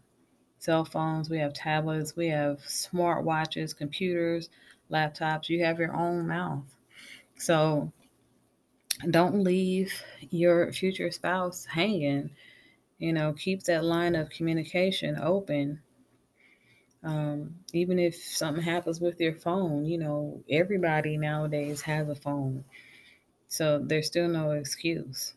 cell 0.62 0.86
phones, 0.86 1.28
we 1.28 1.40
have 1.40 1.54
tablets, 1.54 2.16
we 2.16 2.28
have 2.28 2.62
smart 2.70 3.26
watches, 3.26 3.74
computers, 3.74 4.52
laptops. 4.92 5.50
You 5.50 5.66
have 5.66 5.80
your 5.80 5.96
own 5.96 6.28
mouth. 6.28 6.64
So 7.36 7.92
don't 9.10 9.44
leave 9.44 9.92
your 10.30 10.72
future 10.72 11.10
spouse 11.10 11.66
hanging. 11.66 12.30
You 13.00 13.12
know, 13.12 13.34
keep 13.34 13.64
that 13.64 13.84
line 13.84 14.14
of 14.14 14.30
communication 14.30 15.18
open. 15.18 15.82
Um, 17.04 17.56
even 17.74 17.98
if 17.98 18.14
something 18.16 18.64
happens 18.64 19.02
with 19.02 19.20
your 19.20 19.34
phone, 19.34 19.86
you 19.86 19.98
know, 19.98 20.44
everybody 20.48 21.18
nowadays 21.18 21.82
has 21.82 22.08
a 22.08 22.14
phone. 22.14 22.64
So 23.48 23.80
there's 23.80 24.06
still 24.06 24.28
no 24.28 24.52
excuse. 24.52 25.34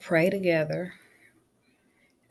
Pray 0.00 0.30
together 0.30 0.94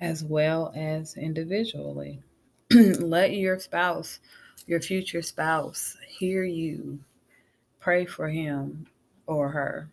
as 0.02 0.24
well 0.24 0.72
as 0.76 1.18
individually. 1.18 2.22
Let 2.72 3.34
your 3.34 3.60
spouse, 3.60 4.20
your 4.68 4.82
future 4.82 5.22
spouse, 5.22 5.98
hear 6.08 6.44
you. 6.44 7.00
Pray 7.80 8.06
for 8.06 8.30
him 8.30 8.88
or 9.28 9.50
her. 9.50 9.90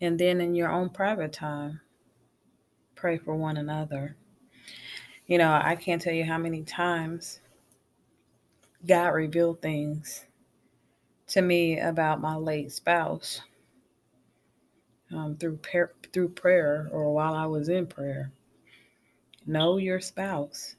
And 0.00 0.18
then 0.18 0.40
in 0.40 0.54
your 0.54 0.70
own 0.70 0.90
private 0.90 1.32
time, 1.32 1.80
pray 2.94 3.18
for 3.18 3.34
one 3.34 3.56
another. 3.56 4.16
You 5.26 5.38
know, 5.38 5.52
I 5.62 5.76
can't 5.76 6.00
tell 6.00 6.14
you 6.14 6.24
how 6.24 6.38
many 6.38 6.62
times 6.62 7.40
God 8.86 9.08
revealed 9.08 9.60
things 9.60 10.24
to 11.28 11.42
me 11.42 11.78
about 11.78 12.20
my 12.20 12.36
late 12.36 12.72
spouse 12.72 13.42
um, 15.12 15.36
through 15.36 15.58
par- 15.58 15.92
through 16.12 16.30
prayer 16.30 16.88
or 16.92 17.12
while 17.12 17.34
I 17.34 17.46
was 17.46 17.68
in 17.68 17.86
prayer. 17.86 18.30
Know 19.48 19.78
your 19.78 19.98
spouse. 19.98 20.76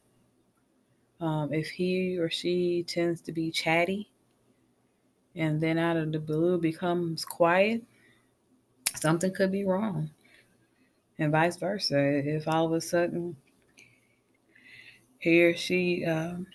Um, 1.19 1.51
if 1.51 1.69
he 1.69 2.19
or 2.19 2.29
she 2.29 2.83
tends 2.83 3.19
to 3.21 3.31
be 3.31 3.49
chatty 3.49 4.11
and 5.35 5.59
then 5.59 5.79
out 5.79 5.97
of 5.97 6.11
the 6.11 6.19
blue 6.19 6.59
becomes 6.59 7.25
quiet, 7.25 7.81
something 8.95 9.33
could 9.33 9.51
be 9.51 9.65
wrong. 9.65 10.11
And 11.17 11.31
vice 11.31 11.57
versa. 11.57 11.97
If 11.97 12.47
all 12.47 12.67
of 12.67 12.73
a 12.73 12.79
sudden 12.79 13.35
he 15.17 15.43
or 15.43 15.55
she 15.55 16.05
um, 16.05 16.45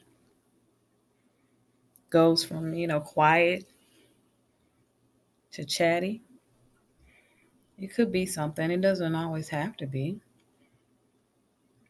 goes 2.10 2.44
from, 2.44 2.74
you 2.74 2.86
know, 2.86 3.00
quiet 3.00 3.66
to 5.50 5.64
chatty, 5.64 6.22
it 7.76 7.92
could 7.92 8.12
be 8.12 8.24
something. 8.24 8.70
It 8.70 8.82
doesn't 8.82 9.16
always 9.16 9.48
have 9.48 9.76
to 9.78 9.86
be. 9.88 10.20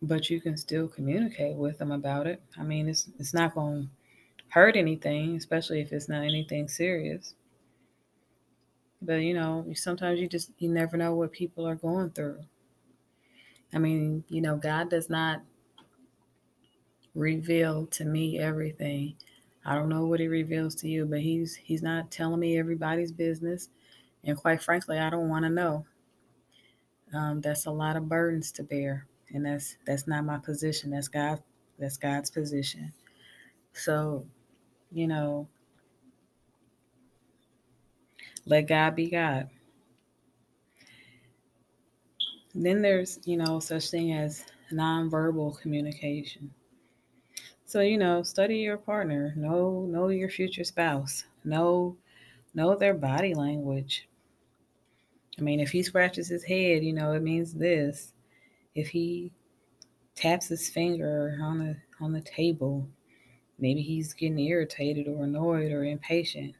But 0.06 0.28
you 0.28 0.40
can 0.40 0.56
still 0.56 0.86
communicate 0.86 1.56
with 1.56 1.78
them 1.78 1.90
about 1.90 2.26
it. 2.26 2.42
I 2.58 2.62
mean, 2.62 2.88
it's 2.88 3.08
it's 3.18 3.32
not 3.32 3.54
going 3.54 3.84
to 3.84 4.44
hurt 4.48 4.76
anything, 4.76 5.36
especially 5.36 5.80
if 5.80 5.92
it's 5.92 6.08
not 6.08 6.24
anything 6.24 6.68
serious. 6.68 7.34
But 9.00 9.22
you 9.22 9.34
know, 9.34 9.66
sometimes 9.74 10.20
you 10.20 10.28
just 10.28 10.50
you 10.58 10.68
never 10.68 10.96
know 10.96 11.14
what 11.14 11.32
people 11.32 11.66
are 11.66 11.74
going 11.74 12.10
through. 12.10 12.40
I 13.72 13.78
mean, 13.78 14.24
you 14.28 14.40
know, 14.40 14.56
God 14.56 14.90
does 14.90 15.08
not 15.08 15.42
reveal 17.14 17.86
to 17.86 18.04
me 18.04 18.38
everything. 18.38 19.14
I 19.64 19.74
don't 19.74 19.88
know 19.88 20.06
what 20.06 20.20
he 20.20 20.28
reveals 20.28 20.74
to 20.76 20.88
you, 20.88 21.06
but 21.06 21.20
he's 21.20 21.54
he's 21.56 21.82
not 21.82 22.10
telling 22.10 22.40
me 22.40 22.58
everybody's 22.58 23.12
business. 23.12 23.70
And 24.24 24.36
quite 24.36 24.62
frankly, 24.62 24.98
I 24.98 25.10
don't 25.10 25.28
want 25.28 25.44
to 25.44 25.50
know. 25.50 25.86
Um, 27.12 27.40
that's 27.40 27.66
a 27.66 27.70
lot 27.70 27.96
of 27.96 28.08
burdens 28.08 28.50
to 28.52 28.62
bear, 28.64 29.06
and 29.34 29.44
that's 29.44 29.76
that's 29.84 30.06
not 30.06 30.24
my 30.24 30.38
position. 30.38 30.90
That's 30.90 31.08
God. 31.08 31.42
That's 31.78 31.98
God's 31.98 32.30
position. 32.30 32.92
So, 33.72 34.24
you 34.92 35.08
know, 35.08 35.48
let 38.46 38.62
God 38.62 38.94
be 38.94 39.10
God. 39.10 39.50
Then 42.54 42.80
there's, 42.82 43.18
you 43.24 43.36
know, 43.36 43.58
such 43.58 43.90
thing 43.90 44.12
as 44.12 44.44
nonverbal 44.72 45.60
communication. 45.60 46.54
So, 47.66 47.80
you 47.80 47.98
know, 47.98 48.22
study 48.22 48.58
your 48.58 48.76
partner, 48.76 49.34
know 49.36 49.84
know 49.86 50.08
your 50.08 50.30
future 50.30 50.64
spouse, 50.64 51.24
know 51.42 51.96
know 52.54 52.76
their 52.76 52.94
body 52.94 53.34
language. 53.34 54.08
I 55.36 55.42
mean, 55.42 55.58
if 55.58 55.72
he 55.72 55.82
scratches 55.82 56.28
his 56.28 56.44
head, 56.44 56.84
you 56.84 56.92
know, 56.92 57.12
it 57.12 57.22
means 57.22 57.54
this. 57.54 58.13
If 58.74 58.88
he 58.88 59.32
taps 60.14 60.48
his 60.48 60.68
finger 60.68 61.38
on 61.40 61.58
the 61.58 61.76
on 62.00 62.12
the 62.12 62.20
table, 62.20 62.88
maybe 63.58 63.82
he's 63.82 64.12
getting 64.12 64.38
irritated 64.38 65.08
or 65.08 65.24
annoyed 65.24 65.72
or 65.72 65.84
impatient. 65.84 66.54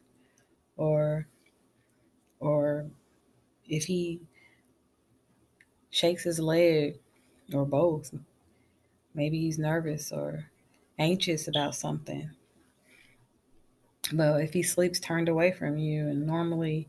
Or 0.77 1.27
or 2.39 2.85
if 3.67 3.85
he 3.85 4.21
shakes 5.89 6.23
his 6.23 6.39
leg 6.39 6.99
or 7.53 7.65
both, 7.65 8.13
maybe 9.13 9.39
he's 9.39 9.57
nervous 9.57 10.11
or 10.11 10.49
anxious 10.99 11.47
about 11.47 11.75
something. 11.75 12.29
But 14.13 14.41
if 14.41 14.53
he 14.53 14.61
sleeps 14.61 14.99
turned 14.99 15.29
away 15.29 15.51
from 15.51 15.77
you 15.77 16.07
and 16.07 16.27
normally 16.27 16.87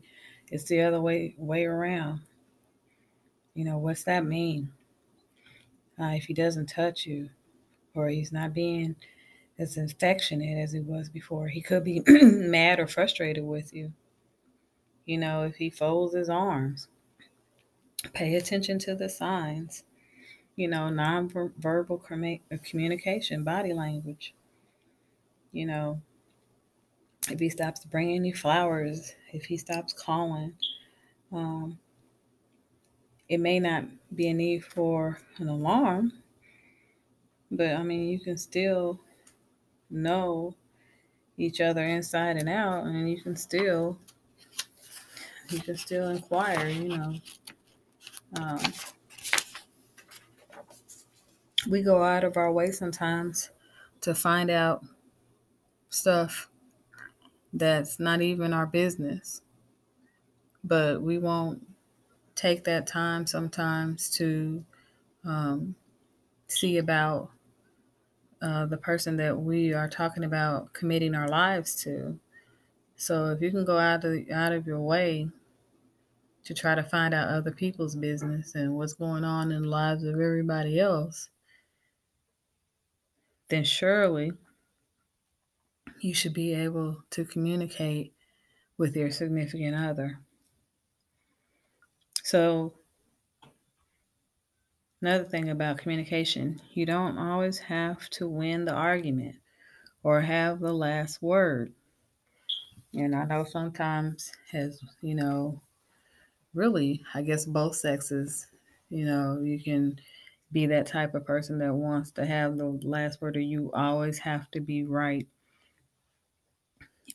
it's 0.51 0.65
the 0.65 0.81
other 0.81 1.01
way 1.01 1.33
way 1.37 1.65
around, 1.65 2.21
you 3.55 3.65
know, 3.65 3.77
what's 3.77 4.03
that 4.03 4.23
mean? 4.25 4.71
Uh, 5.99 6.13
if 6.15 6.25
he 6.25 6.33
doesn't 6.33 6.67
touch 6.67 7.05
you 7.05 7.29
or 7.95 8.07
he's 8.07 8.31
not 8.31 8.53
being 8.53 8.95
as 9.57 9.77
affectionate 9.77 10.61
as 10.61 10.71
he 10.71 10.79
was 10.79 11.09
before, 11.09 11.47
he 11.47 11.61
could 11.61 11.83
be 11.83 12.03
mad 12.07 12.79
or 12.79 12.87
frustrated 12.87 13.43
with 13.43 13.73
you. 13.73 13.91
You 15.05 15.17
know, 15.17 15.43
if 15.43 15.55
he 15.55 15.69
folds 15.69 16.13
his 16.13 16.29
arms, 16.29 16.87
pay 18.13 18.35
attention 18.35 18.77
to 18.79 18.93
the 18.93 19.09
signs 19.09 19.83
you 20.57 20.67
know, 20.67 20.89
nonverbal 20.89 22.03
communication, 22.63 23.43
body 23.43 23.73
language. 23.73 24.33
You 25.53 25.67
know, 25.67 26.01
if 27.29 27.39
he 27.39 27.49
stops 27.49 27.85
bringing 27.85 28.25
you 28.25 28.33
flowers, 28.33 29.13
if 29.31 29.45
he 29.45 29.55
stops 29.55 29.93
calling, 29.93 30.53
um, 31.31 31.79
it 33.29 33.39
may 33.39 33.59
not 33.59 33.85
be 34.13 34.29
a 34.29 34.33
need 34.33 34.63
for 34.63 35.19
an 35.37 35.49
alarm, 35.49 36.13
but 37.51 37.73
I 37.73 37.83
mean, 37.83 38.09
you 38.09 38.19
can 38.19 38.37
still 38.37 38.99
know 39.89 40.55
each 41.37 41.61
other 41.61 41.83
inside 41.83 42.37
and 42.37 42.49
out, 42.49 42.85
and 42.85 43.09
you 43.09 43.21
can 43.21 43.35
still 43.35 43.97
you 45.49 45.59
can 45.59 45.77
still 45.77 46.09
inquire, 46.09 46.67
you 46.67 46.97
know. 46.97 47.15
Um, 48.37 48.59
we 51.69 51.81
go 51.81 52.03
out 52.03 52.23
of 52.23 52.37
our 52.37 52.51
way 52.51 52.71
sometimes 52.71 53.49
to 54.01 54.13
find 54.13 54.49
out 54.49 54.83
stuff 55.89 56.49
that's 57.53 57.99
not 57.99 58.21
even 58.21 58.53
our 58.53 58.65
business. 58.65 59.41
But 60.63 61.01
we 61.01 61.17
won't 61.17 61.65
take 62.37 62.63
that 62.63 62.87
time 62.87 63.25
sometimes 63.25 64.09
to 64.11 64.63
um, 65.25 65.75
see 66.47 66.77
about 66.77 67.31
uh, 68.41 68.67
the 68.67 68.77
person 68.77 69.17
that 69.17 69.37
we 69.37 69.73
are 69.73 69.89
talking 69.89 70.23
about 70.23 70.71
committing 70.71 71.15
our 71.15 71.27
lives 71.27 71.75
to. 71.83 72.19
So 72.95 73.31
if 73.31 73.41
you 73.41 73.51
can 73.51 73.65
go 73.65 73.77
out 73.77 74.05
of 74.05 74.29
out 74.31 74.53
of 74.53 74.67
your 74.67 74.79
way 74.79 75.27
to 76.45 76.53
try 76.53 76.75
to 76.75 76.83
find 76.83 77.13
out 77.13 77.29
other 77.29 77.51
people's 77.51 77.95
business 77.95 78.55
and 78.55 78.75
what's 78.75 78.93
going 78.93 79.23
on 79.23 79.51
in 79.51 79.63
the 79.63 79.67
lives 79.67 80.03
of 80.03 80.13
everybody 80.13 80.79
else, 80.79 81.29
then 83.49 83.63
surely 83.63 84.31
you 85.99 86.13
should 86.13 86.33
be 86.33 86.53
able 86.53 87.03
to 87.09 87.25
communicate 87.25 88.13
with 88.77 88.95
your 88.95 89.09
significant 89.09 89.75
other. 89.75 90.19
So, 92.27 92.73
another 95.01 95.23
thing 95.23 95.49
about 95.49 95.79
communication, 95.79 96.61
you 96.75 96.85
don't 96.85 97.17
always 97.17 97.57
have 97.57 98.07
to 98.11 98.29
win 98.29 98.65
the 98.65 98.73
argument 98.73 99.39
or 100.03 100.21
have 100.21 100.59
the 100.59 100.73
last 100.73 101.21
word. 101.21 101.73
And 102.93 103.15
I 103.15 103.23
know 103.25 103.45
sometimes, 103.45 104.33
as 104.51 104.81
you 105.01 105.15
know, 105.15 105.61
really, 106.53 107.03
I 107.13 107.21
guess 107.23 107.45
both 107.45 107.75
sexes, 107.77 108.47
you 108.89 109.05
know, 109.05 109.41
you 109.41 109.59
can 109.61 109.99
be 110.51 110.67
that 110.67 110.87
type 110.87 111.15
of 111.15 111.25
person 111.25 111.59
that 111.59 111.73
wants 111.75 112.11
to 112.13 112.25
have 112.25 112.57
the 112.57 112.65
last 112.67 113.21
word, 113.21 113.37
or 113.37 113.41
you 113.41 113.71
always 113.73 114.19
have 114.19 114.51
to 114.51 114.61
be 114.61 114.83
right 114.85 115.27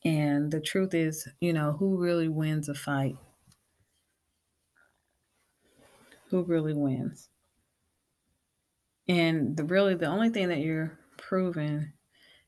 And 0.04 0.52
the 0.52 0.60
truth 0.60 0.94
is, 0.94 1.28
you 1.40 1.52
know, 1.52 1.72
who 1.72 1.96
really 1.98 2.28
wins 2.28 2.68
a 2.68 2.74
fight? 2.74 3.16
Who 6.32 6.44
really 6.44 6.72
wins? 6.72 7.28
And 9.06 9.54
the 9.54 9.64
really 9.64 9.94
the 9.96 10.06
only 10.06 10.30
thing 10.30 10.48
that 10.48 10.60
you're 10.60 10.98
proving 11.18 11.92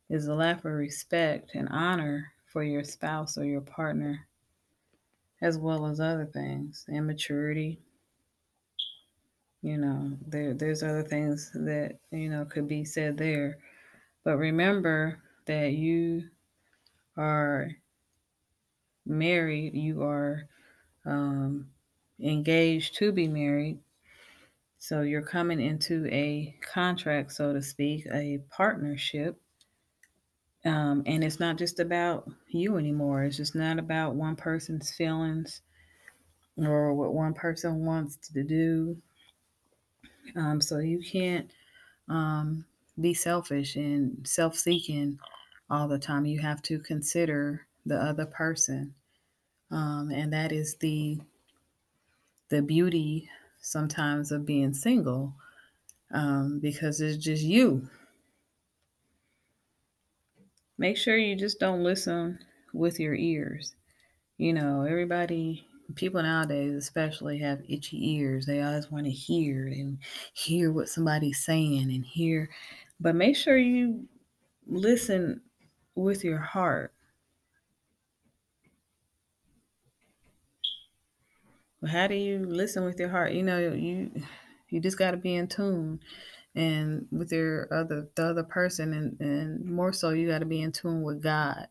is 0.09 0.27
a 0.27 0.35
lack 0.35 0.65
of 0.65 0.73
respect 0.73 1.51
and 1.55 1.69
honor 1.69 2.33
for 2.47 2.65
your 2.65 2.83
spouse 2.83 3.37
or 3.37 3.45
your 3.45 3.61
partner, 3.61 4.27
as 5.43 5.59
well 5.59 5.85
as 5.85 6.01
other 6.01 6.25
things, 6.25 6.87
immaturity. 6.89 7.79
You 9.61 9.77
know, 9.77 10.17
there 10.27 10.55
there's 10.55 10.83
other 10.83 11.03
things 11.03 11.51
that 11.53 11.99
you 12.11 12.31
know 12.31 12.47
could 12.47 12.67
be 12.67 12.87
said 12.87 13.19
there, 13.19 13.59
but 14.25 14.39
remember 14.39 15.19
that 15.45 15.73
you 15.73 16.31
are 17.19 17.69
married, 19.05 19.75
you 19.75 20.03
are 20.03 20.49
um, 21.05 21.69
engaged 22.21 22.97
to 22.97 23.13
be 23.13 23.29
married. 23.29 23.79
So 24.79 25.01
you're 25.01 25.23
coming 25.23 25.61
into 25.61 26.07
a 26.09 26.55
contract, 26.61 27.33
so 27.33 27.53
to 27.53 27.63
speak, 27.63 28.07
a 28.13 28.41
partnership. 28.51 29.41
Um, 30.67 31.03
and 31.07 31.23
it's 31.23 31.41
not 31.41 31.57
just 31.57 31.81
about 31.81 32.29
you 32.49 32.77
anymore. 32.77 33.25
It's 33.25 33.37
just 33.37 33.55
not 33.55 33.79
about 33.79 34.15
one 34.15 34.37
person's 34.37 34.93
feelings 34.93 35.63
or 36.57 36.95
what 36.95 37.15
one 37.15 37.35
person 37.35 37.85
wants 37.85 38.17
to 38.33 38.43
do. 38.43 38.97
Um, 40.37 40.61
so 40.61 40.79
you 40.79 41.01
can't 41.01 41.51
um, 42.09 42.65
be 43.01 43.15
selfish 43.15 43.77
and 43.77 44.27
self 44.27 44.57
seeking 44.57 45.19
all 45.71 45.89
the 45.89 45.99
time. 45.99 46.27
You 46.27 46.41
have 46.41 46.63
to 46.63 46.79
consider 46.79 47.67
the 47.87 47.97
other 47.97 48.27
person. 48.27 48.95
Um, 49.71 50.11
and 50.13 50.33
that 50.33 50.53
is 50.53 50.77
the 50.77 51.21
the 52.49 52.63
beauty 52.63 53.31
sometimes 53.61 54.33
of 54.33 54.47
being 54.47 54.75
single 54.75 55.35
um, 56.13 56.61
because 56.61 57.01
it's 57.01 57.23
just 57.23 57.43
you. 57.45 57.89
Make 60.79 60.97
sure 60.97 61.17
you 61.17 61.37
just 61.37 61.59
don't 61.61 61.83
listen 61.83 62.39
with 62.73 62.99
your 62.99 63.15
ears. 63.15 63.75
You 64.39 64.53
know, 64.55 64.83
everybody, 64.83 65.67
people 65.97 66.23
nowadays 66.23 66.75
especially 66.75 67.39
have 67.39 67.65
itchy 67.69 68.15
ears. 68.17 68.47
They 68.47 68.63
always 68.63 68.91
want 68.91 69.07
to 69.07 69.13
hear 69.13 69.69
and 69.69 69.99
hear 70.35 70.73
what 70.73 70.89
somebody's 70.89 71.45
saying 71.45 71.91
and 71.93 72.05
hear. 72.07 72.51
But 73.01 73.17
make 73.17 73.37
sure 73.37 73.59
you 73.59 74.09
listen 74.67 75.43
with 75.95 76.25
your 76.25 76.39
heart. 76.41 76.95
How 81.87 82.07
do 82.07 82.15
you 82.15 82.39
listen 82.39 82.85
with 82.85 82.99
your 82.99 83.09
heart? 83.09 83.33
You 83.33 83.43
know, 83.43 83.59
you 83.59 84.11
you 84.69 84.81
just 84.81 84.99
got 84.99 85.13
to 85.13 85.17
be 85.17 85.35
in 85.35 85.49
tune 85.49 86.01
and 86.55 87.07
with 87.11 87.33
your 87.33 87.69
other 87.73 88.09
the 88.15 88.25
other 88.25 88.43
person 88.45 88.93
and 88.93 89.21
and 89.21 89.65
more 89.65 89.93
so 89.93 90.11
you 90.11 90.29
got 90.29 90.41
to 90.41 90.47
be 90.47 90.63
in 90.63 90.73
tune 90.73 91.03
with 91.03 91.23
God. 91.23 91.69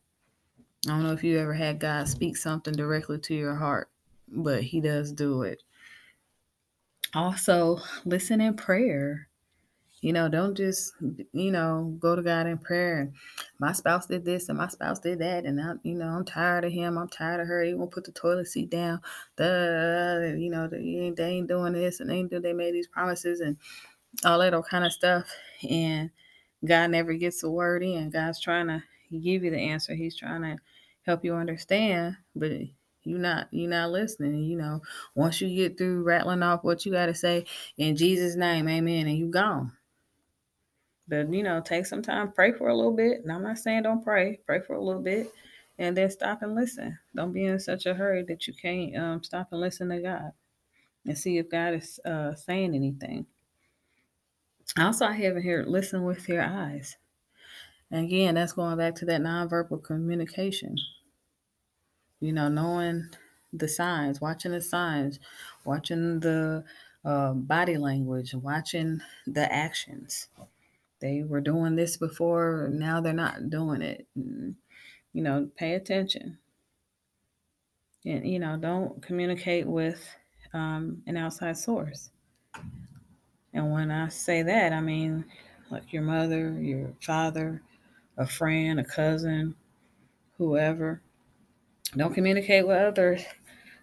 I 0.85 0.89
don't 0.89 1.03
know 1.03 1.13
if 1.13 1.23
you 1.23 1.39
ever 1.39 1.53
had 1.53 1.79
God 1.79 2.09
speak 2.09 2.35
something 2.35 2.73
directly 2.73 3.17
to 3.19 3.33
your 3.33 3.55
heart, 3.55 3.89
but 4.27 4.63
he 4.63 4.81
does 4.81 5.13
do 5.13 5.43
it. 5.43 5.63
Also, 7.13 7.79
listen 8.05 8.41
in 8.41 8.55
prayer. 8.55 9.29
You 10.03 10.13
know, 10.13 10.29
don't 10.29 10.55
just, 10.55 10.93
you 11.31 11.51
know, 11.51 11.95
go 11.99 12.15
to 12.15 12.21
God 12.21 12.47
in 12.47 12.57
prayer 12.59 13.11
my 13.59 13.71
spouse 13.71 14.07
did 14.07 14.25
this 14.25 14.49
and 14.49 14.57
my 14.57 14.67
spouse 14.67 14.99
did 14.99 15.19
that. 15.19 15.45
And 15.45 15.61
I, 15.61 15.73
you 15.83 15.95
know, 15.95 16.07
I'm 16.07 16.25
tired 16.25 16.65
of 16.65 16.71
him. 16.73 16.97
I'm 16.97 17.07
tired 17.07 17.39
of 17.39 17.47
her. 17.47 17.63
He 17.63 17.73
won't 17.73 17.91
put 17.91 18.03
the 18.03 18.11
toilet 18.11 18.47
seat 18.47 18.69
down. 18.69 18.99
The, 19.37 20.35
you 20.37 20.49
know, 20.49 20.67
they 20.67 20.77
ain't, 20.77 21.47
doing 21.47 21.73
this 21.73 21.99
and 21.99 22.09
they 22.09 22.15
ain't 22.15 22.31
do, 22.31 22.41
they 22.41 22.53
made 22.53 22.73
these 22.73 22.87
promises 22.87 23.39
and 23.39 23.57
all 24.25 24.39
that 24.39 24.53
old 24.53 24.67
kind 24.67 24.85
of 24.85 24.91
stuff. 24.91 25.31
And 25.69 26.09
God 26.65 26.91
never 26.91 27.13
gets 27.13 27.43
a 27.43 27.49
word 27.49 27.83
in. 27.83 28.09
God's 28.09 28.41
trying 28.41 28.67
to 28.67 28.83
give 29.11 29.43
you 29.43 29.51
the 29.51 29.59
answer. 29.59 29.95
He's 29.95 30.17
trying 30.17 30.41
to 30.41 30.57
help 31.05 31.23
you 31.23 31.35
understand, 31.35 32.17
but 32.35 32.51
you 33.05 33.17
not 33.17 33.47
you 33.51 33.67
not 33.67 33.91
listening. 33.91 34.43
You 34.43 34.57
know, 34.57 34.81
once 35.15 35.41
you 35.41 35.55
get 35.55 35.77
through 35.77 36.03
rattling 36.03 36.43
off 36.43 36.63
what 36.63 36.85
you 36.85 36.91
got 36.91 37.07
to 37.07 37.15
say 37.15 37.45
in 37.77 37.95
Jesus' 37.95 38.35
name, 38.35 38.67
Amen, 38.67 39.07
and 39.07 39.17
you 39.17 39.27
gone. 39.27 39.73
But 41.07 41.31
you 41.33 41.43
know, 41.43 41.61
take 41.61 41.85
some 41.85 42.01
time, 42.01 42.31
pray 42.31 42.53
for 42.53 42.69
a 42.69 42.75
little 42.75 42.95
bit. 42.95 43.21
And 43.21 43.31
I'm 43.31 43.43
not 43.43 43.57
saying 43.57 43.83
don't 43.83 44.03
pray, 44.03 44.39
pray 44.45 44.61
for 44.61 44.75
a 44.75 44.83
little 44.83 45.01
bit, 45.01 45.31
and 45.77 45.97
then 45.97 46.09
stop 46.09 46.41
and 46.41 46.55
listen. 46.55 46.97
Don't 47.15 47.33
be 47.33 47.45
in 47.45 47.59
such 47.59 47.85
a 47.85 47.93
hurry 47.93 48.23
that 48.23 48.47
you 48.47 48.53
can't 48.53 48.95
um, 48.95 49.23
stop 49.23 49.49
and 49.51 49.61
listen 49.61 49.89
to 49.89 49.99
God 49.99 50.31
and 51.05 51.17
see 51.17 51.37
if 51.37 51.49
God 51.49 51.73
is 51.75 51.99
uh, 52.05 52.35
saying 52.35 52.73
anything. 52.73 53.25
Also, 54.77 55.05
I 55.05 55.13
haven't 55.13 55.43
heard 55.43 55.67
listen 55.67 56.03
with 56.03 56.27
your 56.29 56.41
eyes. 56.41 56.97
And 57.91 58.05
again, 58.05 58.35
that's 58.35 58.53
going 58.53 58.77
back 58.77 58.95
to 58.95 59.05
that 59.05 59.21
nonverbal 59.21 59.83
communication. 59.83 60.77
You 62.21 62.33
know, 62.33 62.47
knowing 62.47 63.09
the 63.51 63.67
signs, 63.67 64.21
watching 64.21 64.51
the 64.51 64.61
signs, 64.61 65.19
watching 65.65 66.21
the 66.21 66.63
uh, 67.05 67.33
body 67.33 67.77
language, 67.77 68.33
watching 68.33 69.01
the 69.27 69.51
actions 69.53 70.29
they 71.03 71.21
were 71.21 71.41
doing 71.41 71.75
this 71.75 71.97
before 71.97 72.69
now 72.71 73.01
they're 73.01 73.13
not 73.13 73.49
doing 73.49 73.81
it. 73.81 74.07
And, 74.15 74.55
you 75.11 75.21
know 75.21 75.49
pay 75.55 75.75
attention. 75.75 76.39
And 78.05 78.27
you 78.27 78.39
know 78.39 78.57
don't 78.57 79.01
communicate 79.03 79.67
with 79.67 80.03
um, 80.53 81.03
an 81.05 81.17
outside 81.17 81.57
source. 81.57 82.09
And 83.53 83.71
when 83.71 83.91
i 83.91 84.07
say 84.07 84.41
that 84.41 84.73
i 84.73 84.81
mean 84.81 85.25
like 85.69 85.93
your 85.93 86.01
mother 86.01 86.59
your 86.59 86.93
father 87.01 87.61
a 88.17 88.25
friend 88.25 88.79
a 88.79 88.83
cousin 88.83 89.55
whoever. 90.37 91.01
Don't 91.95 92.13
communicate 92.13 92.67
with 92.67 92.77
others 92.77 93.23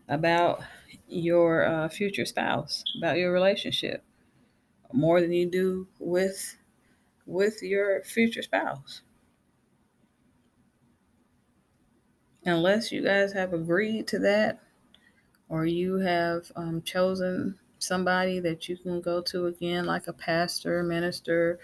about 0.09 0.63
your 1.09 1.65
uh, 1.65 1.89
future 1.89 2.25
spouse 2.25 2.83
about 2.99 3.17
your 3.17 3.33
relationship 3.33 4.03
more 4.93 5.21
than 5.21 5.33
you 5.33 5.49
do 5.49 5.87
with 5.99 6.57
with 7.31 7.63
your 7.63 8.03
future 8.03 8.43
spouse. 8.43 9.03
Unless 12.45 12.91
you 12.91 13.03
guys 13.03 13.33
have 13.33 13.53
agreed 13.53 14.07
to 14.09 14.19
that 14.21 14.61
or 15.49 15.67
you 15.67 15.97
have 15.97 16.51
um, 16.57 16.83
chosen 16.83 17.59
somebody 17.79 18.41
that 18.41 18.69
you 18.69 18.77
can 18.77 19.01
go 19.01 19.21
to 19.21 19.47
again, 19.47 19.85
like 19.85 20.07
a 20.07 20.13
pastor, 20.13 20.83
minister, 20.83 21.59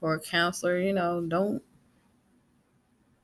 or 0.00 0.14
a 0.14 0.20
counselor, 0.20 0.78
you 0.78 0.92
know, 0.92 1.20
don't 1.20 1.62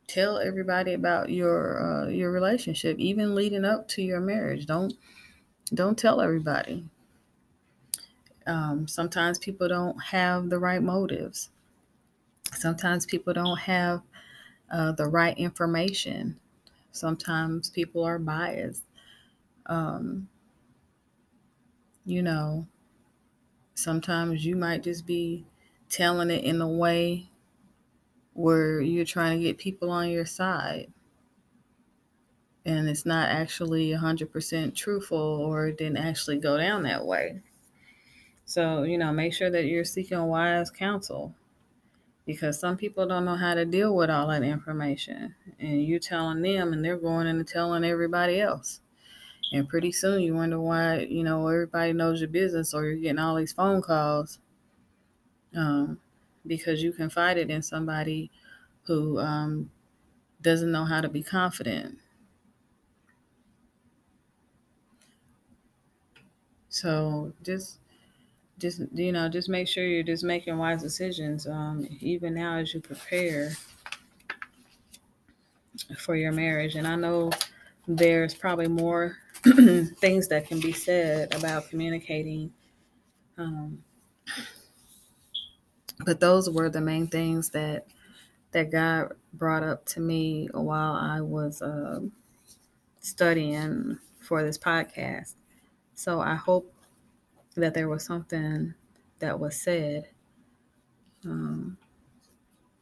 tell 0.06 0.38
everybody 0.38 0.94
about 0.94 1.30
your 1.30 1.82
uh, 1.82 2.08
your 2.08 2.30
relationship, 2.30 2.98
even 2.98 3.34
leading 3.34 3.64
up 3.64 3.88
to 3.88 4.02
your 4.02 4.20
marriage. 4.20 4.66
Don't 4.66 4.94
don't 5.74 5.98
tell 5.98 6.20
everybody. 6.20 6.84
Um, 8.46 8.88
sometimes 8.88 9.38
people 9.38 9.68
don't 9.68 10.02
have 10.04 10.48
the 10.48 10.58
right 10.58 10.82
motives. 10.82 11.50
Sometimes 12.54 13.06
people 13.06 13.32
don't 13.32 13.58
have 13.58 14.02
uh, 14.70 14.92
the 14.92 15.06
right 15.06 15.36
information. 15.38 16.38
Sometimes 16.92 17.70
people 17.70 18.04
are 18.04 18.18
biased. 18.18 18.84
Um, 19.66 20.28
you 22.04 22.22
know, 22.22 22.66
sometimes 23.74 24.44
you 24.44 24.56
might 24.56 24.82
just 24.82 25.06
be 25.06 25.44
telling 25.88 26.30
it 26.30 26.44
in 26.44 26.60
a 26.60 26.68
way 26.68 27.28
where 28.32 28.80
you're 28.80 29.04
trying 29.04 29.38
to 29.38 29.44
get 29.44 29.58
people 29.58 29.90
on 29.90 30.10
your 30.10 30.26
side. 30.26 30.92
And 32.64 32.88
it's 32.88 33.06
not 33.06 33.28
actually 33.28 33.90
100% 33.90 34.74
truthful 34.74 35.18
or 35.18 35.68
it 35.68 35.78
didn't 35.78 35.96
actually 35.96 36.38
go 36.38 36.58
down 36.58 36.82
that 36.82 37.06
way. 37.06 37.40
So, 38.44 38.82
you 38.82 38.98
know, 38.98 39.12
make 39.12 39.32
sure 39.32 39.50
that 39.50 39.66
you're 39.66 39.84
seeking 39.84 40.22
wise 40.24 40.70
counsel 40.70 41.34
because 42.28 42.60
some 42.60 42.76
people 42.76 43.06
don't 43.06 43.24
know 43.24 43.36
how 43.36 43.54
to 43.54 43.64
deal 43.64 43.96
with 43.96 44.10
all 44.10 44.28
that 44.28 44.42
information. 44.42 45.34
And 45.58 45.82
you 45.82 45.98
telling 45.98 46.42
them, 46.42 46.74
and 46.74 46.84
they're 46.84 46.98
going 46.98 47.26
and 47.26 47.48
telling 47.48 47.84
everybody 47.84 48.38
else. 48.38 48.82
And 49.50 49.66
pretty 49.66 49.92
soon 49.92 50.20
you 50.20 50.34
wonder 50.34 50.60
why, 50.60 51.06
you 51.08 51.24
know, 51.24 51.48
everybody 51.48 51.94
knows 51.94 52.20
your 52.20 52.28
business 52.28 52.74
or 52.74 52.84
you're 52.84 52.96
getting 52.96 53.18
all 53.18 53.34
these 53.34 53.54
phone 53.54 53.80
calls 53.80 54.40
um, 55.56 56.00
because 56.46 56.82
you 56.82 56.92
confided 56.92 57.48
in 57.50 57.62
somebody 57.62 58.30
who 58.82 59.18
um, 59.18 59.70
doesn't 60.42 60.70
know 60.70 60.84
how 60.84 61.00
to 61.00 61.08
be 61.08 61.22
confident. 61.22 61.96
So 66.68 67.32
just 67.42 67.78
just 68.58 68.80
you 68.92 69.12
know 69.12 69.28
just 69.28 69.48
make 69.48 69.68
sure 69.68 69.86
you're 69.86 70.02
just 70.02 70.24
making 70.24 70.58
wise 70.58 70.82
decisions 70.82 71.46
um, 71.46 71.86
even 72.00 72.34
now 72.34 72.56
as 72.56 72.74
you 72.74 72.80
prepare 72.80 73.52
for 75.96 76.16
your 76.16 76.32
marriage. 76.32 76.74
And 76.74 76.86
I 76.86 76.96
know 76.96 77.30
there's 77.86 78.34
probably 78.34 78.68
more 78.68 79.16
things 79.44 80.28
that 80.28 80.46
can 80.46 80.60
be 80.60 80.72
said 80.72 81.34
about 81.34 81.68
communicating. 81.70 82.52
Um, 83.36 83.84
but 86.04 86.20
those 86.20 86.50
were 86.50 86.70
the 86.70 86.80
main 86.80 87.06
things 87.06 87.50
that 87.50 87.86
that 88.52 88.72
God 88.72 89.12
brought 89.32 89.62
up 89.62 89.84
to 89.86 90.00
me 90.00 90.48
while 90.52 90.94
I 90.94 91.20
was 91.20 91.60
uh, 91.60 92.00
studying 93.00 93.98
for 94.20 94.42
this 94.42 94.56
podcast. 94.56 95.34
So 95.94 96.20
I 96.20 96.34
hope 96.34 96.72
that 97.60 97.74
there 97.74 97.88
was 97.88 98.04
something 98.04 98.74
that 99.18 99.38
was 99.38 99.60
said 99.60 100.08
um, 101.24 101.76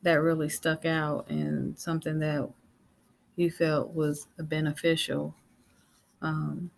that 0.02 0.14
really 0.14 0.48
stuck 0.48 0.84
out 0.84 1.28
and 1.28 1.78
something 1.78 2.18
that 2.18 2.48
you 3.36 3.50
felt 3.50 3.94
was 3.94 4.26
beneficial. 4.38 5.34
Um, 6.22 6.70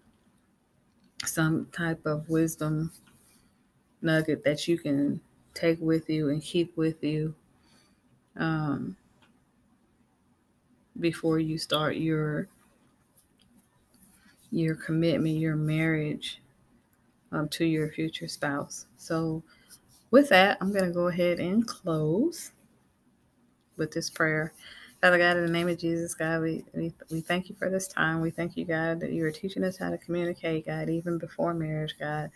some 1.24 1.66
type 1.72 2.06
of 2.06 2.28
wisdom 2.28 2.92
nugget 4.00 4.44
that 4.44 4.68
you 4.68 4.78
can 4.78 5.20
take 5.54 5.80
with 5.80 6.08
you 6.08 6.28
and 6.28 6.42
keep 6.42 6.76
with 6.76 7.02
you 7.02 7.34
um, 8.36 8.96
before 10.98 11.38
you 11.38 11.58
start 11.58 11.96
your 11.96 12.48
your 14.50 14.74
commitment, 14.74 15.36
your 15.36 15.56
marriage 15.56 16.40
um, 17.32 17.48
to 17.50 17.64
your 17.64 17.90
future 17.90 18.28
spouse. 18.28 18.86
So, 18.96 19.42
with 20.10 20.28
that, 20.30 20.58
I'm 20.60 20.72
going 20.72 20.86
to 20.86 20.90
go 20.90 21.08
ahead 21.08 21.38
and 21.38 21.66
close 21.66 22.52
with 23.76 23.92
this 23.92 24.10
prayer. 24.10 24.52
Father 25.00 25.18
God, 25.18 25.36
in 25.36 25.46
the 25.46 25.52
name 25.52 25.68
of 25.68 25.78
Jesus, 25.78 26.14
God, 26.14 26.42
we, 26.42 26.64
we, 26.74 26.92
we 27.10 27.20
thank 27.20 27.48
you 27.48 27.54
for 27.54 27.70
this 27.70 27.86
time. 27.86 28.20
We 28.20 28.30
thank 28.30 28.56
you, 28.56 28.64
God, 28.64 28.98
that 29.00 29.12
you 29.12 29.24
are 29.24 29.30
teaching 29.30 29.62
us 29.62 29.76
how 29.76 29.90
to 29.90 29.98
communicate, 29.98 30.66
God, 30.66 30.88
even 30.88 31.18
before 31.18 31.54
marriage, 31.54 31.94
God, 32.00 32.30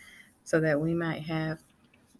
so 0.45 0.61
that 0.61 0.81
we 0.81 0.95
might 0.95 1.23
have 1.23 1.59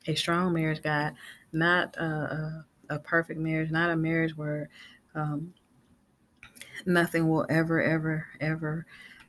a 0.09 0.15
strong 0.17 0.53
marriage, 0.53 0.83
God, 0.83 1.15
not 1.53 1.97
a, 1.97 2.65
a, 2.91 2.95
a 2.97 2.99
perfect 2.99 3.39
marriage, 3.39 3.71
not 3.71 3.91
a 3.91 3.97
marriage 3.97 4.37
where 4.37 4.69
um, 5.15 5.55
nothing 6.87 7.29
will 7.29 7.47
ever, 7.49 7.81
ever, 7.81 8.27
ever 8.41 8.87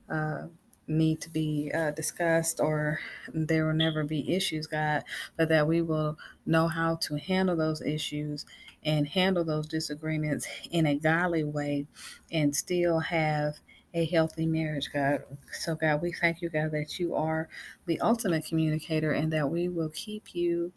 uh, 0.10 0.48
need 0.88 1.22
to 1.22 1.30
be 1.30 1.72
uh, 1.74 1.92
discussed 1.92 2.60
or 2.60 3.00
there 3.34 3.66
will 3.66 3.74
never 3.74 4.04
be 4.04 4.34
issues, 4.34 4.68
God, 4.68 5.04
but 5.38 5.50
that 5.50 5.68
we 5.68 5.82
will 5.82 6.18
know 6.46 6.68
how 6.68 6.96
to 6.98 7.16
handle 7.16 7.56
those 7.56 7.82
issues 7.82 8.46
and 8.84 9.08
handle 9.08 9.44
those 9.44 9.68
disagreements 9.68 10.48
in 10.72 10.86
a 10.86 10.96
godly 10.96 11.44
way 11.44 11.88
and 12.32 12.56
still 12.56 13.00
have 13.00 13.60
a 13.94 14.06
healthy 14.06 14.46
marriage, 14.46 14.90
God. 14.92 15.24
So, 15.52 15.76
God, 15.76 16.02
we 16.02 16.12
thank 16.12 16.42
you, 16.42 16.50
God, 16.50 16.72
that 16.72 17.00
you 17.00 17.16
are 17.16 17.48
the 17.86 18.00
ultimate 18.02 18.46
communicator 18.46 19.12
and 19.12 19.32
that 19.32 19.50
we 19.50 19.70
will 19.70 19.90
keep 19.90 20.34
you 20.34 20.74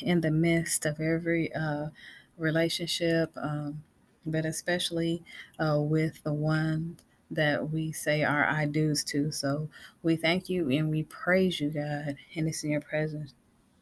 in 0.00 0.20
the 0.20 0.30
midst 0.30 0.86
of 0.86 1.00
every 1.00 1.52
uh, 1.54 1.88
relationship, 2.36 3.32
um, 3.36 3.82
but 4.26 4.44
especially 4.44 5.22
uh, 5.58 5.78
with 5.80 6.22
the 6.22 6.32
one 6.32 6.98
that 7.34 7.70
we 7.70 7.92
say 7.92 8.24
our 8.24 8.44
I 8.46 8.66
do's 8.66 9.04
to. 9.06 9.32
So 9.32 9.70
we 10.02 10.16
thank 10.16 10.48
you 10.48 10.70
and 10.70 10.90
we 10.90 11.04
praise 11.04 11.60
you, 11.60 11.70
God. 11.70 12.16
And 12.36 12.48
it's 12.48 12.64
in 12.64 12.72
your 12.72 12.82
presence, 12.82 13.34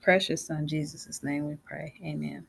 precious 0.02 0.46
Son, 0.46 0.68
Jesus' 0.68 1.22
name 1.22 1.46
we 1.48 1.56
pray. 1.66 1.94
Amen. 2.04 2.46